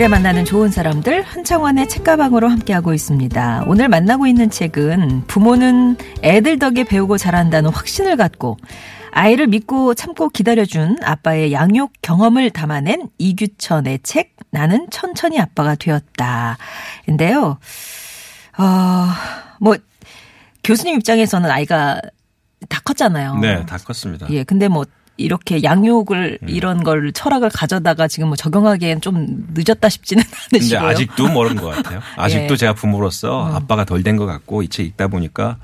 월요일에 0.00 0.08
만나는 0.08 0.46
좋은 0.46 0.70
사람들 0.70 1.22
한창원의 1.22 1.88
책가방으로 1.88 2.48
함께하고 2.48 2.94
있습니다. 2.94 3.64
오늘 3.66 3.88
만나고 3.88 4.26
있는 4.26 4.48
책은 4.48 5.26
부모는 5.26 5.98
애들 6.22 6.58
덕에 6.58 6.84
배우고 6.84 7.18
자란다는 7.18 7.70
확신을 7.70 8.16
갖고 8.16 8.56
아이를 9.12 9.46
믿고 9.48 9.92
참고 9.94 10.30
기다려준 10.30 10.96
아빠의 11.02 11.52
양육 11.52 11.92
경험을 12.00 12.48
담아낸 12.50 13.10
이규천의 13.18 14.00
책 14.02 14.34
나는 14.50 14.86
천천히 14.90 15.38
아빠가 15.38 15.74
되었다. 15.74 16.56
인데요. 17.06 17.58
어, 18.56 19.06
뭐 19.60 19.76
교수님 20.64 20.96
입장에서는 20.96 21.50
아이가 21.50 22.00
다 22.70 22.80
컸잖아요. 22.84 23.36
네, 23.36 23.66
다 23.66 23.76
컸습니다. 23.76 24.26
예, 24.30 24.44
근데 24.44 24.68
뭐 24.68 24.86
이렇게 25.20 25.62
양육을 25.62 26.38
이런 26.48 26.82
걸 26.82 27.12
철학을 27.12 27.50
가져다가 27.50 28.08
지금 28.08 28.28
뭐 28.28 28.36
적용하기엔 28.36 29.00
좀 29.00 29.46
늦었다 29.54 29.88
싶지는 29.88 30.22
근데 30.50 30.56
않으시고요. 30.58 30.88
아직도 30.88 31.28
모르는 31.28 31.62
것 31.62 31.68
같아요. 31.76 32.00
아직도 32.16 32.54
예. 32.54 32.56
제가 32.56 32.74
부모로서 32.74 33.46
아빠가 33.54 33.84
덜 33.84 34.02
된 34.02 34.16
것 34.16 34.26
같고 34.26 34.62
이 34.62 34.68
책 34.68 34.86
읽다 34.86 35.08
보니까 35.08 35.58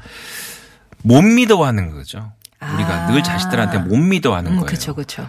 못 1.02 1.22
믿어하는 1.22 1.92
거죠. 1.92 2.32
우리가 2.74 3.04
아. 3.04 3.06
늘 3.12 3.22
자식들한테 3.22 3.78
못 3.78 3.96
믿어하는 3.96 4.52
음, 4.52 4.56
거예요. 4.56 4.66
그렇죠, 4.66 4.94
그렇죠. 4.94 5.28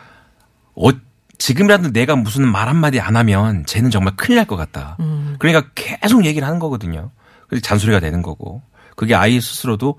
어, 0.75 0.89
지금이라도 1.37 1.91
내가 1.91 2.15
무슨 2.15 2.47
말 2.47 2.67
한마디 2.67 2.99
안 2.99 3.15
하면 3.15 3.65
쟤는 3.65 3.91
정말 3.91 4.15
큰일 4.15 4.37
날 4.37 4.45
것 4.45 4.55
같다. 4.55 4.97
음. 4.99 5.35
그러니까 5.39 5.69
계속 5.75 6.25
얘기를 6.25 6.47
하는 6.47 6.59
거거든요. 6.59 7.11
그래서 7.47 7.61
잔소리가 7.63 7.99
되는 7.99 8.21
거고. 8.21 8.61
그게 8.95 9.13
아이 9.13 9.39
스스로도 9.39 9.97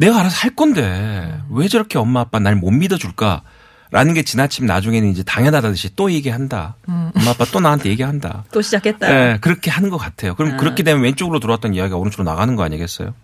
내가 0.00 0.20
알아서 0.20 0.36
할 0.38 0.54
건데 0.54 1.40
왜 1.50 1.68
저렇게 1.68 1.98
엄마 1.98 2.20
아빠 2.20 2.38
날 2.38 2.56
못 2.56 2.70
믿어줄까? 2.70 3.42
라는 3.92 4.14
게 4.14 4.22
지나치면 4.22 4.66
나중에는 4.68 5.10
이제 5.10 5.22
당연하다듯이 5.24 5.96
또 5.96 6.12
얘기한다. 6.12 6.76
엄마 6.86 7.30
아빠 7.30 7.44
또 7.46 7.58
나한테 7.60 7.90
얘기한다. 7.90 8.44
또 8.52 8.62
시작했다. 8.62 9.08
네, 9.08 9.38
그렇게 9.40 9.68
하는 9.70 9.90
것 9.90 9.98
같아요. 9.98 10.36
그럼 10.36 10.52
아. 10.52 10.56
그렇게 10.56 10.82
되면 10.84 11.02
왼쪽으로 11.02 11.40
들어왔던 11.40 11.74
이야기가 11.74 11.96
오른쪽으로 11.96 12.24
나가는 12.30 12.54
거 12.54 12.62
아니겠어요? 12.62 13.14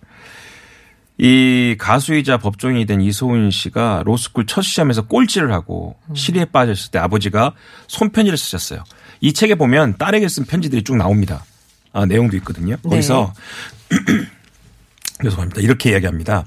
이 1.19 1.75
가수이자 1.79 2.37
법조인이 2.37 2.85
된 2.85 2.99
이소은 3.01 3.49
씨가 3.49 4.03
로스쿨 4.05 4.45
첫 4.45 4.61
시험에서 4.61 5.07
꼴찌를 5.07 5.51
하고 5.53 5.95
음. 6.09 6.15
시리에 6.15 6.45
빠졌을 6.45 6.91
때 6.91 6.99
아버지가 6.99 7.53
손편지를 7.87 8.37
쓰셨어요. 8.37 8.83
이 9.21 9.33
책에 9.33 9.55
보면 9.55 9.95
딸에게 9.97 10.27
쓴 10.27 10.45
편지들이 10.45 10.83
쭉 10.83 10.97
나옵니다. 10.97 11.43
아, 11.93 12.05
내용도 12.05 12.35
있거든요. 12.37 12.75
네. 12.83 12.89
거기서 12.89 13.33
죄송합니다. 15.23 15.61
이렇게 15.61 15.91
이야기합니다. 15.91 16.45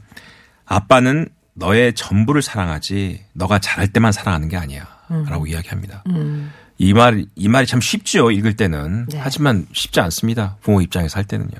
아빠는 0.66 1.28
너의 1.54 1.94
전부를 1.94 2.42
사랑하지 2.42 3.24
너가 3.34 3.58
잘할 3.58 3.88
때만 3.88 4.12
사랑하는 4.12 4.48
게 4.48 4.56
아니야. 4.56 4.86
음. 5.10 5.24
라고 5.28 5.46
이야기합니다. 5.46 6.04
이 6.78 6.94
말, 6.94 7.26
이 7.34 7.48
말이 7.48 7.66
참 7.66 7.80
쉽죠. 7.80 8.30
읽을 8.30 8.54
때는. 8.56 9.06
네. 9.06 9.18
하지만 9.20 9.66
쉽지 9.72 10.00
않습니다. 10.00 10.56
부모 10.62 10.80
입장에서 10.80 11.16
할 11.16 11.24
때는요. 11.24 11.50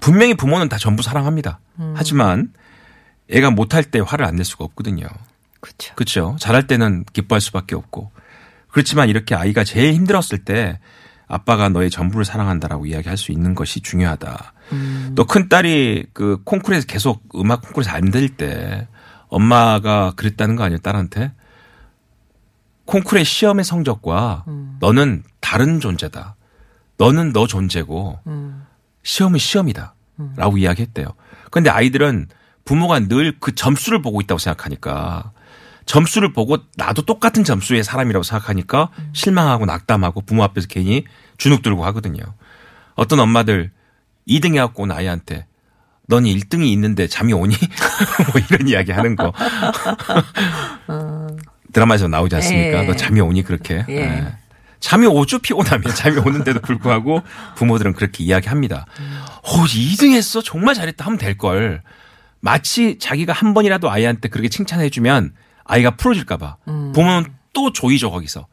분명히 0.00 0.34
부모는 0.34 0.68
다 0.68 0.78
전부 0.78 1.02
사랑합니다. 1.02 1.58
음. 1.80 1.94
하지만 1.96 2.52
애가 3.30 3.50
못할 3.50 3.82
때 3.84 3.98
화를 3.98 4.24
안 4.24 4.36
낼 4.36 4.44
수가 4.44 4.64
없거든요. 4.64 5.06
그렇죠. 5.60 5.94
그렇죠. 5.96 6.36
잘할 6.38 6.66
때는 6.66 7.04
기뻐할 7.12 7.40
수밖에 7.40 7.74
없고. 7.74 8.10
그렇지만 8.68 9.08
이렇게 9.08 9.34
아이가 9.34 9.64
제일 9.64 9.94
힘들었을 9.94 10.44
때 10.44 10.78
아빠가 11.28 11.68
너의 11.68 11.90
전부를 11.90 12.24
사랑한다라고 12.24 12.86
이야기할 12.86 13.16
수 13.16 13.32
있는 13.32 13.54
것이 13.54 13.80
중요하다. 13.80 14.52
또큰 15.16 15.48
딸이 15.48 16.06
그 16.12 16.40
콩쿠르에서 16.44 16.86
계속 16.86 17.22
음악 17.36 17.62
콩쿠르에서 17.62 17.90
안 17.90 18.10
될 18.10 18.28
때 18.36 18.86
엄마가 19.28 20.12
그랬다는 20.16 20.54
거 20.56 20.62
아니에요, 20.64 20.78
딸한테? 20.78 21.32
콩쿠르의 22.86 23.24
시험의 23.24 23.64
성적과 23.64 24.44
너는 24.80 25.24
다른 25.40 25.80
존재다. 25.80 26.36
너는 26.98 27.32
너 27.32 27.46
존재고 27.46 28.20
시험은 29.02 29.38
시험이다. 29.38 29.94
라고 30.36 30.56
이야기했대요. 30.58 31.08
그런데 31.50 31.70
아이들은 31.70 32.28
부모가 32.64 33.00
늘 33.00 33.36
그 33.40 33.54
점수를 33.54 34.00
보고 34.00 34.20
있다고 34.20 34.38
생각하니까 34.38 35.32
점수를 35.86 36.32
보고 36.32 36.58
나도 36.76 37.02
똑같은 37.02 37.44
점수의 37.44 37.84
사람이라고 37.84 38.22
생각하니까 38.24 38.90
실망하고 39.12 39.66
낙담하고 39.66 40.20
부모 40.22 40.42
앞에서 40.44 40.66
괜히 40.68 41.04
주눅 41.38 41.62
들고 41.62 41.84
하거든요. 41.86 42.22
어떤 42.94 43.20
엄마들 43.20 43.70
2등 44.28 44.54
해갖고 44.54 44.82
온 44.82 44.90
아이한테 44.90 45.46
넌 46.08 46.24
1등이 46.24 46.66
있는데 46.72 47.06
잠이 47.06 47.32
오니? 47.32 47.54
뭐 48.32 48.42
이런 48.50 48.68
이야기 48.68 48.92
하는 48.92 49.16
거. 49.16 49.32
드라마에서 51.72 52.08
나오지 52.08 52.34
않습니까? 52.36 52.82
예. 52.82 52.86
너 52.86 52.94
잠이 52.94 53.20
오니 53.20 53.42
그렇게. 53.42 53.84
예. 53.88 53.96
예. 53.96 54.36
잠이 54.80 55.06
오죠 55.06 55.38
피곤하면 55.38 55.82
잠이 55.94 56.18
오는데도 56.18 56.60
불구하고 56.60 57.22
부모들은 57.56 57.94
그렇게 57.94 58.24
이야기합니다. 58.24 58.86
어 59.42 59.64
2등 59.64 60.12
했어 60.12 60.42
정말 60.42 60.74
잘했다 60.74 61.04
하면 61.04 61.18
될 61.18 61.38
걸. 61.38 61.82
마치 62.40 62.98
자기가 62.98 63.32
한 63.32 63.54
번이라도 63.54 63.90
아이한테 63.90 64.28
그렇게 64.28 64.48
칭찬해주면 64.48 65.32
아이가 65.66 65.96
풀어질까봐 65.96 66.56
부모는 66.92 67.32
또 67.52 67.72
조이죠 67.72 68.10
거기서 68.10 68.46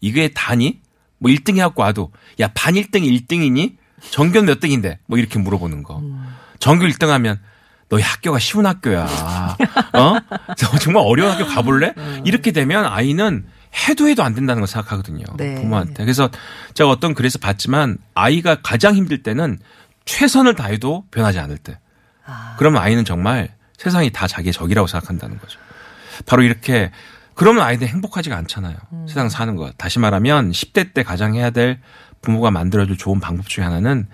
이게 0.00 0.28
다니? 0.28 0.80
뭐 1.18 1.30
1등 1.30 1.56
해갖고 1.56 1.82
와도 1.82 2.12
야 2.40 2.48
반 2.54 2.74
1등이 2.74 3.26
1등이니? 3.26 3.76
전교 4.10 4.42
몇 4.42 4.60
등인데? 4.60 5.00
뭐 5.06 5.18
이렇게 5.18 5.38
물어보는 5.40 5.82
거. 5.82 6.00
전교 6.60 6.86
1등 6.86 7.08
하면 7.08 7.40
너희 7.88 8.02
학교가 8.02 8.38
쉬운 8.38 8.66
학교야. 8.66 9.04
어? 9.94 10.14
저 10.56 10.78
정말 10.78 11.02
어려운 11.04 11.32
학교 11.32 11.46
가볼래? 11.46 11.94
이렇게 12.24 12.52
되면 12.52 12.84
아이는 12.84 13.44
해도 13.88 14.08
해도 14.08 14.22
안 14.22 14.34
된다는 14.34 14.60
걸 14.60 14.68
생각하거든요. 14.68 15.24
네. 15.36 15.56
부모한테. 15.56 16.04
그래서 16.04 16.30
제가 16.74 16.90
어떤 16.90 17.14
글에서 17.14 17.38
봤지만 17.40 17.98
아이가 18.14 18.56
가장 18.62 18.94
힘들 18.94 19.22
때는 19.24 19.58
최선을 20.04 20.54
다해도 20.54 21.04
변하지 21.10 21.38
않을 21.40 21.58
때. 21.58 21.78
그러면 22.58 22.80
아이는 22.82 23.04
정말 23.04 23.54
세상이 23.78 24.10
다 24.10 24.26
자기의 24.28 24.52
적이라고 24.52 24.86
생각한다는 24.86 25.38
거죠. 25.38 25.58
바로 26.26 26.42
이렇게 26.42 26.90
그러면 27.34 27.62
아이들 27.62 27.86
행복하지가 27.86 28.36
않잖아요. 28.36 28.76
세상 29.06 29.28
사는 29.28 29.54
거. 29.54 29.70
다시 29.76 29.98
말하면 29.98 30.50
10대 30.50 30.92
때 30.92 31.02
가장 31.02 31.34
해야 31.34 31.50
될 31.50 31.78
부모가 32.20 32.50
만들어줄 32.50 32.96
좋은 32.96 33.20
방법 33.20 33.48
중에 33.48 33.64
하나는 33.64 34.08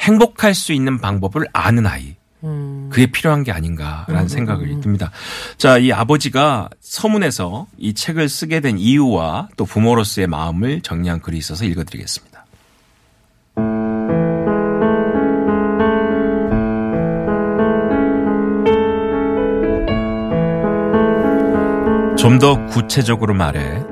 행복할 0.00 0.54
수 0.54 0.72
있는 0.72 1.00
방법을 1.00 1.46
아는 1.52 1.86
아이. 1.86 2.16
그게 2.90 3.06
필요한 3.06 3.42
게 3.42 3.52
아닌가라는 3.52 4.28
생각을 4.28 4.80
듭니다. 4.80 5.10
자, 5.56 5.78
이 5.78 5.92
아버지가 5.92 6.68
서문에서 6.80 7.66
이 7.78 7.94
책을 7.94 8.28
쓰게 8.28 8.60
된 8.60 8.78
이유와 8.78 9.48
또 9.56 9.64
부모로서의 9.64 10.26
마음을 10.26 10.82
정리한 10.82 11.20
글이 11.20 11.38
있어서 11.38 11.64
읽어드리겠습니다. 11.64 12.33
좀 22.24 22.38
더 22.38 22.56
구체적으로 22.68 23.34
말해 23.34 23.82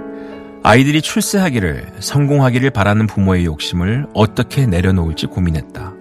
아이들이 0.62 1.02
출세하기를 1.02 1.96
성공하기를 2.00 2.70
바라는 2.70 3.06
부모의 3.06 3.44
욕심을 3.44 4.06
어떻게 4.14 4.64
내려놓을지 4.64 5.26
고민했다. 5.26 5.92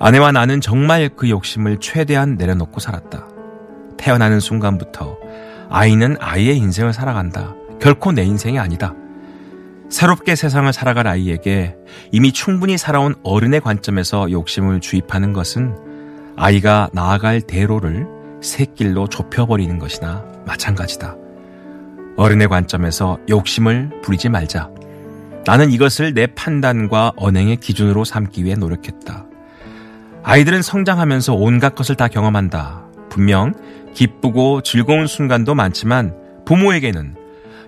아내와 0.00 0.32
나는 0.32 0.60
정말 0.60 1.08
그 1.14 1.30
욕심을 1.30 1.78
최대한 1.78 2.34
내려놓고 2.34 2.80
살았다. 2.80 3.28
태어나는 3.96 4.40
순간부터 4.40 5.16
아이는 5.70 6.16
아이의 6.18 6.58
인생을 6.58 6.92
살아간다. 6.92 7.54
결코 7.80 8.10
내 8.10 8.24
인생이 8.24 8.58
아니다. 8.58 8.94
새롭게 9.90 10.34
세상을 10.34 10.72
살아갈 10.72 11.06
아이에게 11.06 11.76
이미 12.10 12.32
충분히 12.32 12.76
살아온 12.76 13.14
어른의 13.22 13.60
관점에서 13.60 14.32
욕심을 14.32 14.80
주입하는 14.80 15.32
것은 15.32 15.76
아이가 16.36 16.90
나아갈 16.92 17.40
대로를 17.42 18.08
새길로 18.42 19.06
좁혀버리는 19.06 19.78
것이나 19.78 20.24
마찬가지다. 20.44 21.27
어른의 22.18 22.48
관점에서 22.48 23.18
욕심을 23.28 24.00
부리지 24.02 24.28
말자. 24.28 24.68
나는 25.46 25.70
이것을 25.70 26.14
내 26.14 26.26
판단과 26.26 27.12
언행의 27.16 27.58
기준으로 27.58 28.04
삼기 28.04 28.44
위해 28.44 28.56
노력했다. 28.56 29.24
아이들은 30.24 30.60
성장하면서 30.60 31.34
온갖 31.34 31.76
것을 31.76 31.94
다 31.94 32.08
경험한다. 32.08 32.84
분명 33.08 33.54
기쁘고 33.94 34.62
즐거운 34.62 35.06
순간도 35.06 35.54
많지만 35.54 36.14
부모에게는 36.44 37.14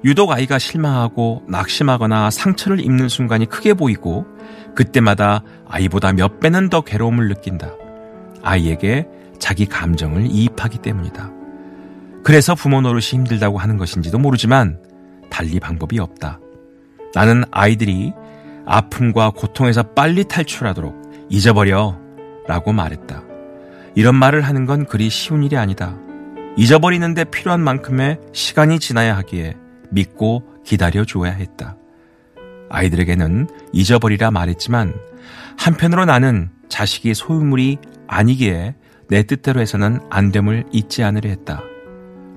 유독 0.05 0.33
아이가 0.33 0.59
실망하고 0.59 1.45
낙심하거나 1.47 2.31
상처를 2.31 2.81
입는 2.81 3.09
순간이 3.09 3.47
크게 3.47 3.75
보이고 3.75 4.27
그때마다 4.75 5.43
아이보다 5.69 6.13
몇 6.13 6.41
배는 6.41 6.71
더 6.71 6.81
괴로움을 6.81 7.29
느낀다. 7.29 7.71
아이에게 8.43 9.07
자기 9.39 9.67
감정을 9.67 10.27
이입하기 10.29 10.79
때문이다. 10.79 11.40
그래서 12.23 12.55
부모 12.55 12.81
노릇이 12.81 13.07
힘들다고 13.13 13.59
하는 13.59 13.77
것인지도 13.77 14.19
모르지만 14.19 14.79
달리 15.31 15.59
방법이 15.61 15.99
없다. 15.99 16.41
나는 17.15 17.45
아이들이 17.51 18.13
아픔과 18.67 19.31
고통에서 19.31 19.83
빨리 19.95 20.25
탈출하도록 20.25 21.29
잊어버려 21.29 21.99
라고 22.47 22.73
말했다. 22.73 23.23
이런 23.95 24.15
말을 24.15 24.43
하는 24.43 24.67
건 24.67 24.87
그리 24.87 25.09
쉬운 25.09 25.43
일이 25.43 25.57
아니다. 25.57 25.97
잊어버리는데 26.57 27.25
필요한 27.25 27.61
만큼의 27.61 28.19
시간이 28.33 28.79
지나야 28.79 29.17
하기에 29.17 29.55
믿고 29.91 30.45
기다려 30.65 31.05
주어야 31.05 31.33
했다. 31.33 31.77
아이들에게는 32.69 33.49
잊어버리라 33.73 34.31
말했지만 34.31 34.95
한편으로 35.59 36.05
나는 36.05 36.51
자식이 36.69 37.15
소유물이 37.15 37.79
아니기에 38.07 38.75
내 39.09 39.23
뜻대로 39.25 39.61
해서는 39.61 40.01
안 40.11 40.31
됨을 40.31 40.65
잊지 40.73 41.03
않으려 41.03 41.29
했다. 41.31 41.63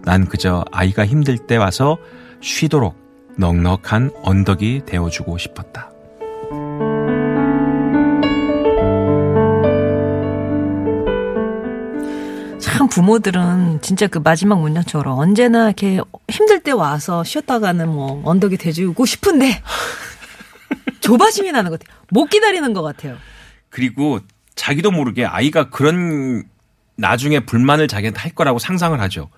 난 0.05 0.25
그저 0.25 0.65
아이가 0.71 1.05
힘들 1.05 1.37
때 1.37 1.55
와서 1.55 1.97
쉬도록 2.41 2.95
넉넉한 3.37 4.11
언덕이 4.21 4.81
되어주고 4.85 5.37
싶었다. 5.37 5.89
참 12.59 12.87
부모들은 12.89 13.81
진짜 13.81 14.07
그 14.07 14.19
마지막 14.19 14.59
문장처럼 14.59 15.17
언제나 15.17 15.65
이렇게 15.65 15.99
힘들 16.29 16.59
때 16.59 16.71
와서 16.71 17.23
쉬었다가는 17.23 17.87
뭐 17.87 18.21
언덕이 18.25 18.57
돼주고 18.57 19.05
싶은데 19.05 19.61
조바심이 20.99 21.51
나는 21.51 21.71
것 21.71 21.79
같아요. 21.79 21.97
못 22.09 22.25
기다리는 22.25 22.73
것 22.73 22.81
같아요. 22.81 23.15
그리고 23.69 24.19
자기도 24.55 24.91
모르게 24.91 25.25
아이가 25.25 25.69
그런 25.69 26.43
나중에 26.95 27.39
불만을 27.39 27.87
자기한테 27.87 28.19
할 28.19 28.31
거라고 28.31 28.59
상상을 28.59 28.99
하죠. 29.01 29.29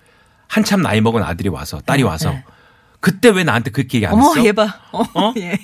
한참 0.47 0.81
나이 0.81 1.01
먹은 1.01 1.23
아들이 1.23 1.49
와서 1.49 1.79
딸이 1.81 2.03
와서 2.03 2.31
네. 2.31 2.43
그때 2.99 3.29
왜 3.29 3.43
나한테 3.43 3.71
그렇게 3.71 3.97
얘기 3.97 4.07
안 4.07 4.13
어머 4.13 4.29
했어? 4.33 4.45
얘 4.45 4.51
봐. 4.51 4.79
어, 4.91 5.03
어? 5.13 5.33
예. 5.37 5.57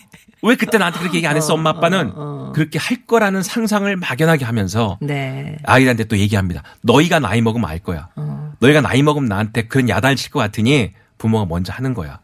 왜 0.44 0.56
그때 0.56 0.78
나한테 0.78 1.00
그렇게 1.00 1.18
얘기 1.18 1.28
안 1.28 1.36
했어? 1.38 1.54
엄마 1.54 1.70
아빠는 1.70 2.52
그렇게 2.54 2.80
할 2.80 3.06
거라는 3.06 3.44
상상을 3.44 3.96
막연하게 3.96 4.44
하면서 4.46 4.98
네. 5.02 5.58
아이들한테 5.64 6.06
또 6.06 6.18
얘기합니다. 6.18 6.64
너희가 6.82 7.20
나이 7.20 7.42
먹으면 7.42 7.70
알 7.70 7.80
거야. 7.80 8.10
어. 8.16 8.54
너희가 8.60 8.82
나이 8.82 9.02
먹으면 9.04 9.30
나한테 9.30 9.64
그런 9.68 9.88
야단을 9.90 10.16
칠 10.16 10.32
것 10.32 10.40
같으니 10.40 10.94
부모가 11.20 11.46
먼저 11.46 11.72
하는 11.74 11.94
거야. 11.94 12.20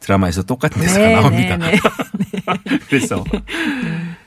드라마에서 0.00 0.42
똑같은 0.42 0.80
대사가 0.82 1.06
네, 1.06 1.14
나옵니다. 1.14 1.56
네, 1.56 1.70
네. 1.70 2.78
그래서. 2.88 3.22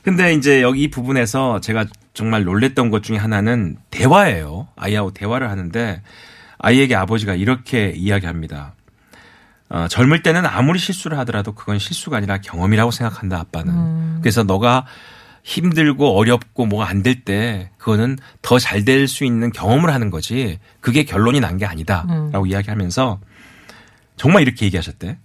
근데 0.02 0.32
이제 0.34 0.62
여기 0.62 0.84
이 0.84 0.90
부분에서 0.90 1.60
제가 1.60 1.84
정말 2.14 2.44
놀랬던 2.44 2.90
것 2.90 3.02
중에 3.02 3.18
하나는 3.18 3.76
대화예요. 3.90 4.68
아이하고 4.76 5.10
대화를 5.12 5.50
하는데 5.50 6.02
아이에게 6.58 6.94
아버지가 6.94 7.34
이렇게 7.34 7.92
이야기합니다. 7.96 8.74
어, 9.70 9.86
젊을 9.88 10.22
때는 10.22 10.46
아무리 10.46 10.78
실수를 10.78 11.18
하더라도 11.18 11.52
그건 11.52 11.78
실수가 11.78 12.16
아니라 12.16 12.38
경험이라고 12.38 12.90
생각한다, 12.90 13.38
아빠는. 13.38 13.72
그래서 14.22 14.42
너가 14.42 14.86
힘들고 15.44 16.16
어렵고 16.18 16.66
뭐가 16.66 16.88
안 16.88 17.02
될 17.02 17.24
때 17.24 17.70
그거는 17.78 18.18
더 18.42 18.58
잘 18.58 18.84
될 18.84 19.06
수 19.08 19.24
있는 19.24 19.50
경험을 19.52 19.92
하는 19.92 20.10
거지 20.10 20.58
그게 20.80 21.04
결론이 21.04 21.40
난 21.40 21.56
게 21.58 21.64
아니다. 21.66 22.04
라고 22.32 22.46
이야기하면서 22.46 23.20
정말 24.16 24.42
이렇게 24.42 24.66
얘기하셨대. 24.66 25.18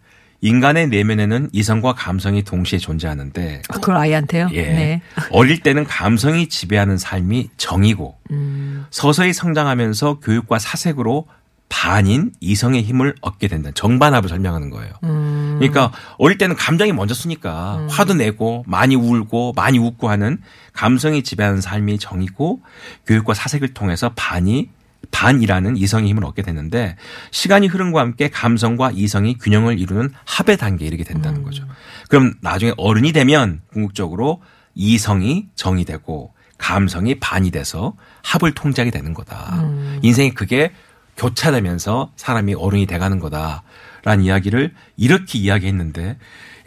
인간의 0.43 0.89
내면에는 0.89 1.49
이성과 1.53 1.93
감성이 1.93 2.43
동시에 2.43 2.77
존재하는데 2.77 3.61
아, 3.69 3.73
그걸 3.75 3.95
아이한테요? 3.95 4.49
예. 4.51 4.61
네. 4.61 5.01
어릴 5.31 5.61
때는 5.61 5.85
감성이 5.85 6.49
지배하는 6.49 6.97
삶이 6.97 7.49
정이고 7.55 8.17
음. 8.31 8.85
서서히 8.91 9.31
성장하면서 9.31 10.19
교육과 10.19 10.59
사색으로 10.59 11.27
반인 11.69 12.33
이성의 12.41 12.83
힘을 12.83 13.15
얻게 13.21 13.47
된다. 13.47 13.71
정반합을 13.73 14.27
설명하는 14.27 14.69
거예요. 14.69 14.91
음. 15.05 15.55
그러니까 15.59 15.93
어릴 16.17 16.37
때는 16.37 16.57
감정이 16.57 16.91
먼저 16.91 17.13
쓰니까 17.13 17.87
화도 17.89 18.13
내고 18.13 18.65
많이 18.67 18.95
울고 18.95 19.53
많이 19.55 19.79
웃고 19.79 20.09
하는 20.09 20.39
감성이 20.73 21.23
지배하는 21.23 21.61
삶이 21.61 21.99
정이고 21.99 22.61
교육과 23.07 23.33
사색을 23.33 23.73
통해서 23.73 24.11
반이 24.13 24.69
반이라는 25.11 25.77
이성의 25.77 26.09
힘을 26.09 26.25
얻게 26.25 26.41
되는데 26.41 26.95
시간이 27.31 27.67
흐름과 27.67 27.99
함께 28.01 28.29
감성과 28.29 28.91
이성이 28.93 29.37
균형을 29.37 29.79
이루는 29.79 30.11
합의 30.25 30.57
단계에 30.57 30.87
이르게 30.87 31.03
된다는 31.03 31.41
음. 31.41 31.43
거죠. 31.43 31.65
그럼 32.09 32.33
나중에 32.41 32.73
어른이 32.77 33.11
되면 33.11 33.61
궁극적으로 33.71 34.41
이성이 34.75 35.47
정이 35.55 35.85
되고 35.85 36.33
감성이 36.57 37.19
반이 37.19 37.51
돼서 37.51 37.93
합을 38.23 38.53
통제하게 38.53 38.91
되는 38.91 39.13
거다. 39.13 39.59
음. 39.63 39.99
인생이 40.01 40.33
그게 40.33 40.71
교차되면서 41.17 42.11
사람이 42.15 42.55
어른이 42.55 42.85
돼가는 42.87 43.19
거다라는 43.19 44.23
이야기를 44.23 44.73
이렇게 44.97 45.39
이야기했는데 45.39 46.17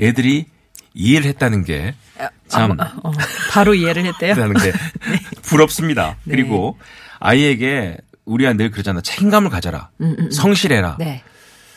애들이 0.01 0.47
이해를 0.95 1.27
했다는 1.29 1.65
게참 1.65 2.77
어, 3.03 3.13
바로 3.51 3.75
이해를 3.75 4.05
했대요. 4.07 4.31
했다는 4.37 4.55
게 4.55 4.73
부럽습니다. 5.43 6.17
그리고 6.25 6.79
아이에게 7.19 7.97
우리가 8.27 8.53
늘 8.53 8.71
그러잖아. 8.71 9.01
책임감을 9.01 9.51
가져라. 9.51 9.91
성실해라. 10.31 10.97
네. 10.99 11.23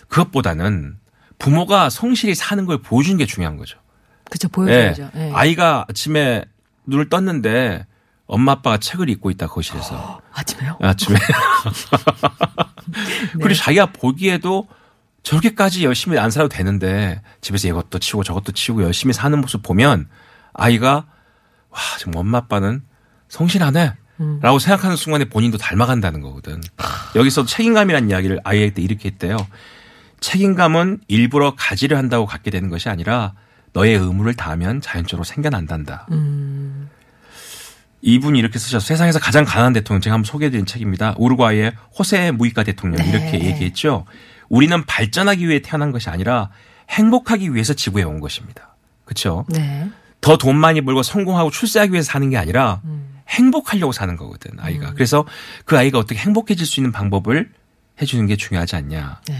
그것보다는 0.09 0.97
부모가 1.37 1.89
성실히 1.89 2.35
사는 2.35 2.65
걸 2.65 2.81
보여주는 2.81 3.17
게 3.17 3.25
중요한 3.25 3.55
거죠. 3.55 3.77
예. 4.43 4.47
보여줘야죠. 4.47 5.11
예. 5.15 5.31
아이가 5.33 5.85
아침에 5.87 6.43
눈을 6.85 7.09
떴는데 7.09 7.85
엄마 8.25 8.51
아빠가 8.53 8.77
책을 8.77 9.09
읽고 9.09 9.31
있다 9.31 9.47
거실에서 9.47 10.21
아침에요? 10.33 10.77
아침에 10.81 11.17
네. 12.87 13.41
그리고 13.41 13.53
자기가 13.53 13.87
보기에도 13.87 14.67
저렇게까지 15.23 15.83
열심히 15.85 16.17
안 16.17 16.29
살아도 16.29 16.49
되는데 16.49 17.21
집에서 17.41 17.67
이것도 17.67 17.99
치우고 17.99 18.23
저것도 18.23 18.51
치우고 18.51 18.83
열심히 18.83 19.13
사는 19.13 19.39
모습 19.39 19.63
보면 19.63 20.07
아이가 20.53 21.05
와 21.69 21.79
지금 21.97 22.15
엄마 22.15 22.39
아빠는 22.39 22.83
성실하네. 23.29 23.93
음. 24.19 24.39
라고 24.41 24.59
생각하는 24.59 24.95
순간에 24.95 25.25
본인도 25.25 25.57
닮아간다는 25.57 26.21
거거든. 26.21 26.61
여기서 27.15 27.45
책임감이라는 27.45 28.09
이야기를 28.09 28.39
아이에게 28.43 28.81
이렇게 28.81 29.09
했대요. 29.09 29.37
책임감은 30.19 30.99
일부러 31.07 31.55
가지려 31.55 31.97
한다고 31.97 32.25
갖게 32.25 32.51
되는 32.51 32.69
것이 32.69 32.89
아니라 32.89 33.33
너의 33.73 33.95
의무를 33.95 34.33
다하면 34.33 34.81
자연적으로 34.81 35.23
생겨난단다. 35.23 36.07
음. 36.11 36.89
이분이 38.01 38.39
이렇게 38.39 38.59
쓰셔서 38.59 38.85
세상에서 38.85 39.19
가장 39.19 39.43
가난한 39.43 39.73
대통령 39.73 40.01
제가 40.01 40.13
한번 40.13 40.25
소개해드린 40.25 40.65
책입니다. 40.65 41.15
우루과이의 41.17 41.73
호세 41.97 42.31
무이카 42.31 42.63
대통령 42.63 43.05
이 43.05 43.09
이렇게 43.09 43.43
얘기했죠. 43.43 44.05
우리는 44.47 44.85
발전하기 44.85 45.47
위해 45.47 45.61
태어난 45.61 45.91
것이 45.91 46.09
아니라 46.09 46.49
행복하기 46.89 47.53
위해서 47.53 47.73
지구에 47.73 48.03
온 48.03 48.19
것입니다. 48.19 48.75
그렇죠? 49.03 49.45
네. 49.49 49.89
더 50.21 50.37
돈 50.37 50.57
많이 50.57 50.81
벌고 50.81 51.03
성공하고 51.03 51.49
출세하기 51.51 51.93
위해서 51.93 52.11
사는 52.11 52.29
게 52.29 52.37
아니라 52.37 52.81
행복하려고 53.27 53.91
사는 53.91 54.15
거거든 54.15 54.59
아이가. 54.59 54.93
그래서 54.93 55.25
그 55.65 55.77
아이가 55.77 55.99
어떻게 55.99 56.19
행복해질 56.19 56.65
수 56.65 56.79
있는 56.79 56.91
방법을 56.91 57.51
해주는 58.01 58.25
게 58.27 58.35
중요하지 58.35 58.75
않냐. 58.77 59.21
네. 59.27 59.35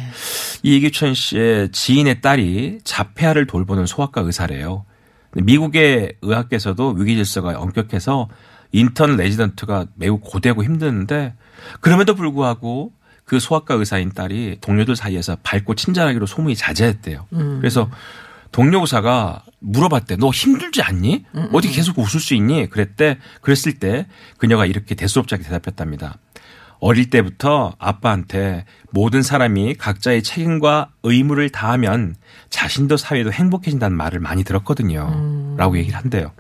이 0.63 0.76
이규천 0.78 1.13
씨의 1.13 1.72
지인의 1.72 2.22
딸이 2.22 2.80
자폐아를 2.84 3.48
돌보는 3.48 3.86
소아과 3.86 4.22
의사래요. 4.22 4.86
미국의 5.34 6.15
의학계에서도 6.22 6.89
위기 6.98 7.15
질서가 7.15 7.58
엄격해서 7.60 8.28
인턴 8.72 9.15
레지던트가 9.15 9.86
매우 9.96 10.20
고되고 10.20 10.63
힘드는데 10.63 11.36
그럼에도 11.80 12.15
불구하고 12.15 12.92
그 13.26 13.39
소아과 13.39 13.76
의사인 13.76 14.12
딸이 14.12 14.58
동료들 14.60 14.96
사이에서 14.96 15.38
밝고 15.44 15.76
친절하기로 15.76 16.26
소문이 16.26 16.56
자자했대요. 16.56 17.28
그래서 17.30 17.89
동료 18.52 18.82
의사가 18.82 19.44
물어봤대. 19.60 20.17
너 20.17 20.30
힘들지 20.30 20.82
않니? 20.82 21.26
어떻게 21.52 21.74
계속 21.74 22.00
웃을 22.00 22.19
수 22.19 22.34
있니? 22.34 22.69
그랬대. 22.69 23.17
그랬을 23.41 23.74
때 23.80 24.08
그녀가 24.38 24.65
이렇게 24.65 24.95
대수롭지 24.95 25.38
대답했답니다. 25.38 26.17
어릴 26.80 27.10
때부터 27.10 27.76
아빠한테 27.78 28.65
모든 28.91 29.22
사람이 29.22 29.76
각자의 29.76 30.24
책임과 30.24 30.91
의무를 31.04 31.50
다하면 31.50 32.15
자신도 32.50 32.95
사회도 32.95 33.34
행복해진다는 33.34 33.98
말을 33.98 34.19
많이 34.19 34.43
들었거든요. 34.43 35.56
라고 35.58 35.78
얘기를 35.78 35.98
한대요. 35.98 36.32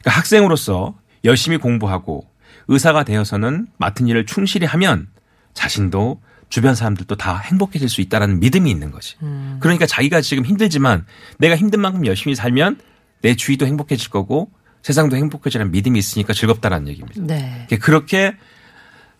그러니까 0.00 0.10
학생으로서 0.10 0.96
열심히 1.24 1.56
공부하고 1.56 2.26
의사가 2.68 3.04
되어서는 3.04 3.68
맡은 3.78 4.06
일을 4.06 4.26
충실히 4.26 4.66
하면 4.66 5.08
자신도 5.54 6.20
주변 6.48 6.74
사람들도 6.74 7.14
다 7.16 7.36
행복해질 7.38 7.88
수 7.88 8.00
있다라는 8.00 8.40
믿음이 8.40 8.70
있는 8.70 8.90
거지. 8.90 9.16
그러니까 9.60 9.86
자기가 9.86 10.20
지금 10.20 10.44
힘들지만 10.44 11.06
내가 11.38 11.56
힘든 11.56 11.80
만큼 11.80 12.06
열심히 12.06 12.34
살면 12.34 12.80
내 13.22 13.34
주위도 13.34 13.66
행복해질 13.66 14.10
거고 14.10 14.50
세상도 14.82 15.16
행복해지라는 15.16 15.72
믿음이 15.72 15.98
있으니까 15.98 16.32
즐겁다라는 16.32 16.88
얘기입니다. 16.88 17.20
네. 17.22 17.66
그렇게 17.80 18.36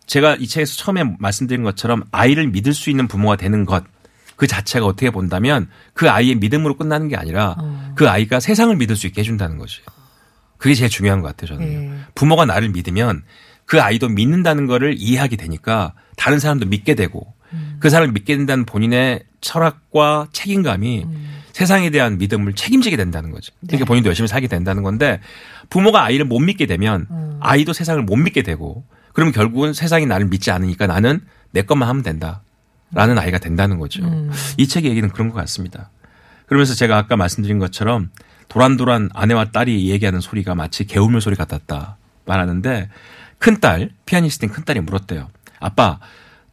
제가 0.07 0.37
이 0.37 0.47
책에서 0.47 0.77
처음에 0.77 1.05
말씀드린 1.19 1.63
것처럼 1.65 2.05
아이를 2.13 2.49
믿을 2.49 2.73
수 2.73 2.91
있는 2.91 3.09
부모가 3.09 3.37
되는 3.37 3.65
것 3.65 3.85
그 4.39 4.47
자체가 4.47 4.87
어떻게 4.87 5.11
본다면 5.11 5.69
그 5.95 6.09
아이의 6.09 6.37
믿음으로 6.37 6.77
끝나는 6.77 7.09
게 7.09 7.17
아니라 7.17 7.57
그 7.97 8.09
아이가 8.09 8.39
세상을 8.39 8.75
믿을 8.77 8.95
수 8.95 9.09
있게 9.09 9.21
해준다는 9.21 9.59
거죠. 9.59 9.83
그게 10.59 10.75
제일 10.77 10.89
중요한 10.89 11.21
것 11.23 11.37
같아요, 11.37 11.59
저는. 11.59 11.73
예. 11.73 11.99
부모가 12.15 12.45
나를 12.45 12.69
믿으면 12.69 13.25
그 13.69 13.81
아이도 13.83 14.09
믿는다는 14.09 14.67
거를 14.67 14.95
이해하게 14.97 15.37
되니까 15.37 15.93
다른 16.17 16.39
사람도 16.39 16.67
믿게 16.67 16.95
되고 16.95 17.35
그 17.79 17.91
사람을 17.91 18.13
믿게 18.13 18.37
된다는 18.37 18.65
본인의 18.65 19.23
철학과 19.41 20.27
책임감이 20.33 21.07
세상에 21.53 21.91
대한 21.91 22.17
믿음을 22.19 22.55
책임지게 22.55 22.97
된다는 22.97 23.31
거죠. 23.31 23.53
그러니까 23.67 23.85
본인도 23.85 24.09
열심히 24.09 24.27
살게 24.27 24.49
된다는 24.49 24.83
건데 24.83 25.21
부모가 25.69 26.03
아이를 26.03 26.25
못 26.25 26.39
믿게 26.39 26.65
되면 26.67 27.07
아이도 27.41 27.75
세상을 27.75 28.03
못 28.03 28.17
믿게 28.17 28.43
되고 28.43 28.85
그럼 29.13 29.33
결국은 29.33 29.75
세상이 29.75 30.07
나를 30.07 30.29
믿지 30.29 30.51
않으니까 30.51 30.87
나는 30.87 31.21
내 31.51 31.63
것만 31.63 31.89
하면 31.89 32.03
된다. 32.03 32.43
라는 32.91 33.19
아이가 33.19 33.37
된다는 33.37 33.79
거죠. 33.79 34.03
이 34.57 34.67
책의 34.67 34.91
얘기는 34.91 35.07
그런 35.11 35.29
것 35.29 35.35
같습니다. 35.35 35.91
그러면서 36.47 36.75
제가 36.75 36.97
아까 36.97 37.17
말씀드린 37.17 37.59
것처럼 37.59 38.09
도란도란 38.49 39.11
아내와 39.13 39.51
딸이 39.51 39.91
얘기하는 39.91 40.21
소리가 40.21 40.55
마치 40.55 40.87
개울물 40.87 41.21
소리 41.21 41.37
같았다 41.37 41.99
말하는데 42.25 42.89
큰딸 43.39 43.91
피아니스트인 44.07 44.51
큰딸이 44.53 44.81
물었대요. 44.81 45.29
아빠 45.61 45.99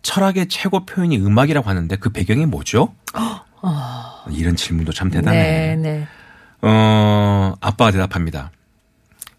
철학의 0.02 0.48
최고 0.48 0.86
표현이 0.86 1.18
음악이라고 1.18 1.70
하는데 1.70 1.96
그 1.96 2.10
배경이 2.10 2.46
뭐죠? 2.46 2.94
이런 4.32 4.56
질문도 4.56 4.94
참 4.94 5.10
대단해. 5.10 5.38
네, 5.38 5.76
네. 5.76 6.08
어, 6.62 7.56
아빠가 7.60 7.92
대답합니다. 7.92 8.52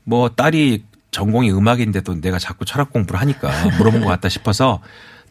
뭐 0.05 0.29
딸이 0.31 0.85
전공이 1.11 1.51
음악인데도 1.51 2.21
내가 2.21 2.39
자꾸 2.39 2.65
철학 2.65 2.93
공부를 2.93 3.21
하니까 3.21 3.51
물어본 3.79 4.03
것 4.03 4.09
같다 4.09 4.29
싶어서 4.29 4.81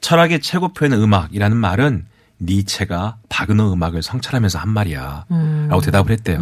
철학의 0.01 0.41
최고 0.41 0.73
표현은 0.73 1.01
음악이라는 1.01 1.56
말은 1.56 2.06
니체가 2.41 3.17
바그너 3.30 3.71
음악을 3.73 4.04
성찰하면서 4.04 4.60
한 4.60 4.69
말이야. 4.69 5.25
라고 5.69 5.82
대답을 5.82 6.12
했대요. 6.12 6.39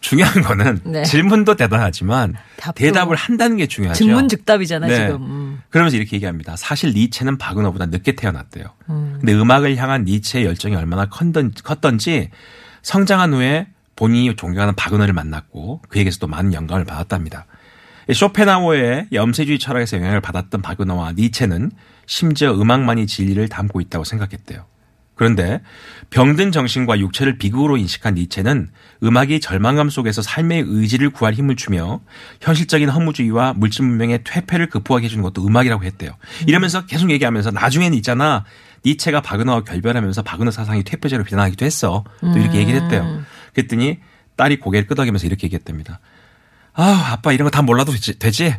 중요한 0.00 0.42
거는 0.42 0.80
네. 0.86 1.04
질문도 1.04 1.56
대단하지만 1.56 2.34
대답을 2.74 3.16
한다는 3.16 3.56
게 3.56 3.66
중요하죠. 3.66 3.98
증문즉답이잖아요, 4.04 4.90
네. 4.90 5.06
지금. 5.06 5.22
음. 5.22 5.62
그러면서 5.70 5.96
이렇게 5.96 6.16
얘기합니다. 6.16 6.56
사실 6.56 6.92
니체는 6.92 7.38
바그너보다 7.38 7.86
늦게 7.86 8.12
태어났대요. 8.12 8.64
근데 8.86 9.34
음악을 9.34 9.76
향한 9.76 10.04
니체의 10.04 10.44
열정이 10.46 10.76
얼마나 10.76 11.06
컸던, 11.06 11.52
컸던지 11.62 12.30
성장한 12.82 13.34
후에 13.34 13.66
본인이 13.96 14.34
존경하는 14.36 14.74
바그너를 14.76 15.12
만났고 15.12 15.82
그에게서 15.88 16.18
또 16.20 16.26
많은 16.28 16.54
영감을 16.54 16.84
받았답니다. 16.84 17.46
이 18.08 18.14
쇼펜하우어의 18.14 19.08
염세주의 19.12 19.58
철학에서 19.58 19.98
영향을 19.98 20.20
받았던 20.20 20.62
바그너와 20.62 21.12
니체는 21.12 21.70
심지어 22.06 22.54
음악만이 22.54 23.06
진리를 23.06 23.48
담고 23.48 23.80
있다고 23.82 24.04
생각했대요. 24.04 24.64
그런데 25.18 25.60
병든 26.10 26.52
정신과 26.52 27.00
육체를 27.00 27.36
비극으로 27.38 27.76
인식한 27.76 28.14
니체는 28.14 28.70
음악이 29.02 29.40
절망감 29.40 29.90
속에서 29.90 30.22
삶의 30.22 30.64
의지를 30.66 31.10
구할 31.10 31.34
힘을 31.34 31.56
주며 31.56 32.00
현실적인 32.40 32.88
허무주의와 32.88 33.54
물질 33.56 33.84
문명의 33.84 34.20
퇴폐를 34.24 34.68
극복하게 34.70 35.06
해주는 35.06 35.22
것도 35.22 35.46
음악이라고 35.46 35.84
했대요. 35.84 36.12
이러면서 36.46 36.86
계속 36.86 37.10
얘기하면서 37.10 37.50
나중에는 37.50 37.96
있잖아 37.98 38.44
니체가 38.86 39.20
바그너와 39.20 39.64
결별하면서 39.64 40.22
바그너 40.22 40.50
사상이 40.52 40.84
퇴폐제로 40.84 41.24
비난하기도 41.24 41.64
했어. 41.66 42.04
또 42.20 42.38
이렇게 42.38 42.58
얘기를 42.58 42.80
했대요. 42.82 43.22
그랬더니 43.54 43.98
딸이 44.36 44.60
고개를 44.60 44.86
끄덕이면서 44.86 45.26
이렇게 45.26 45.46
얘기했답니다. 45.48 45.98
아, 46.74 47.08
아빠 47.10 47.32
이런 47.32 47.44
거 47.44 47.50
다 47.50 47.60
몰라도 47.60 47.90
되지, 47.90 48.20
되지? 48.20 48.54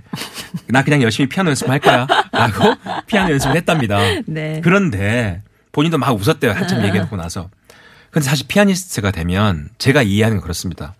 나 0.68 0.84
그냥 0.84 1.02
열심히 1.02 1.30
피아노 1.30 1.50
연습할 1.52 1.80
거야. 1.80 2.06
라고 2.34 2.76
피아노 3.08 3.32
연습을 3.32 3.56
했답니다. 3.56 3.98
네. 4.28 4.60
그런데 4.62 5.42
본인도 5.72 5.98
막 5.98 6.12
웃었대요. 6.12 6.52
한참 6.52 6.84
얘기해놓고 6.86 7.16
나서. 7.16 7.50
근데 8.12 8.26
사실 8.28 8.48
피아니스트가 8.48 9.12
되면 9.12 9.70
제가 9.78 10.02
이해하는 10.02 10.38
건 10.38 10.42
그렇습니다. 10.44 10.96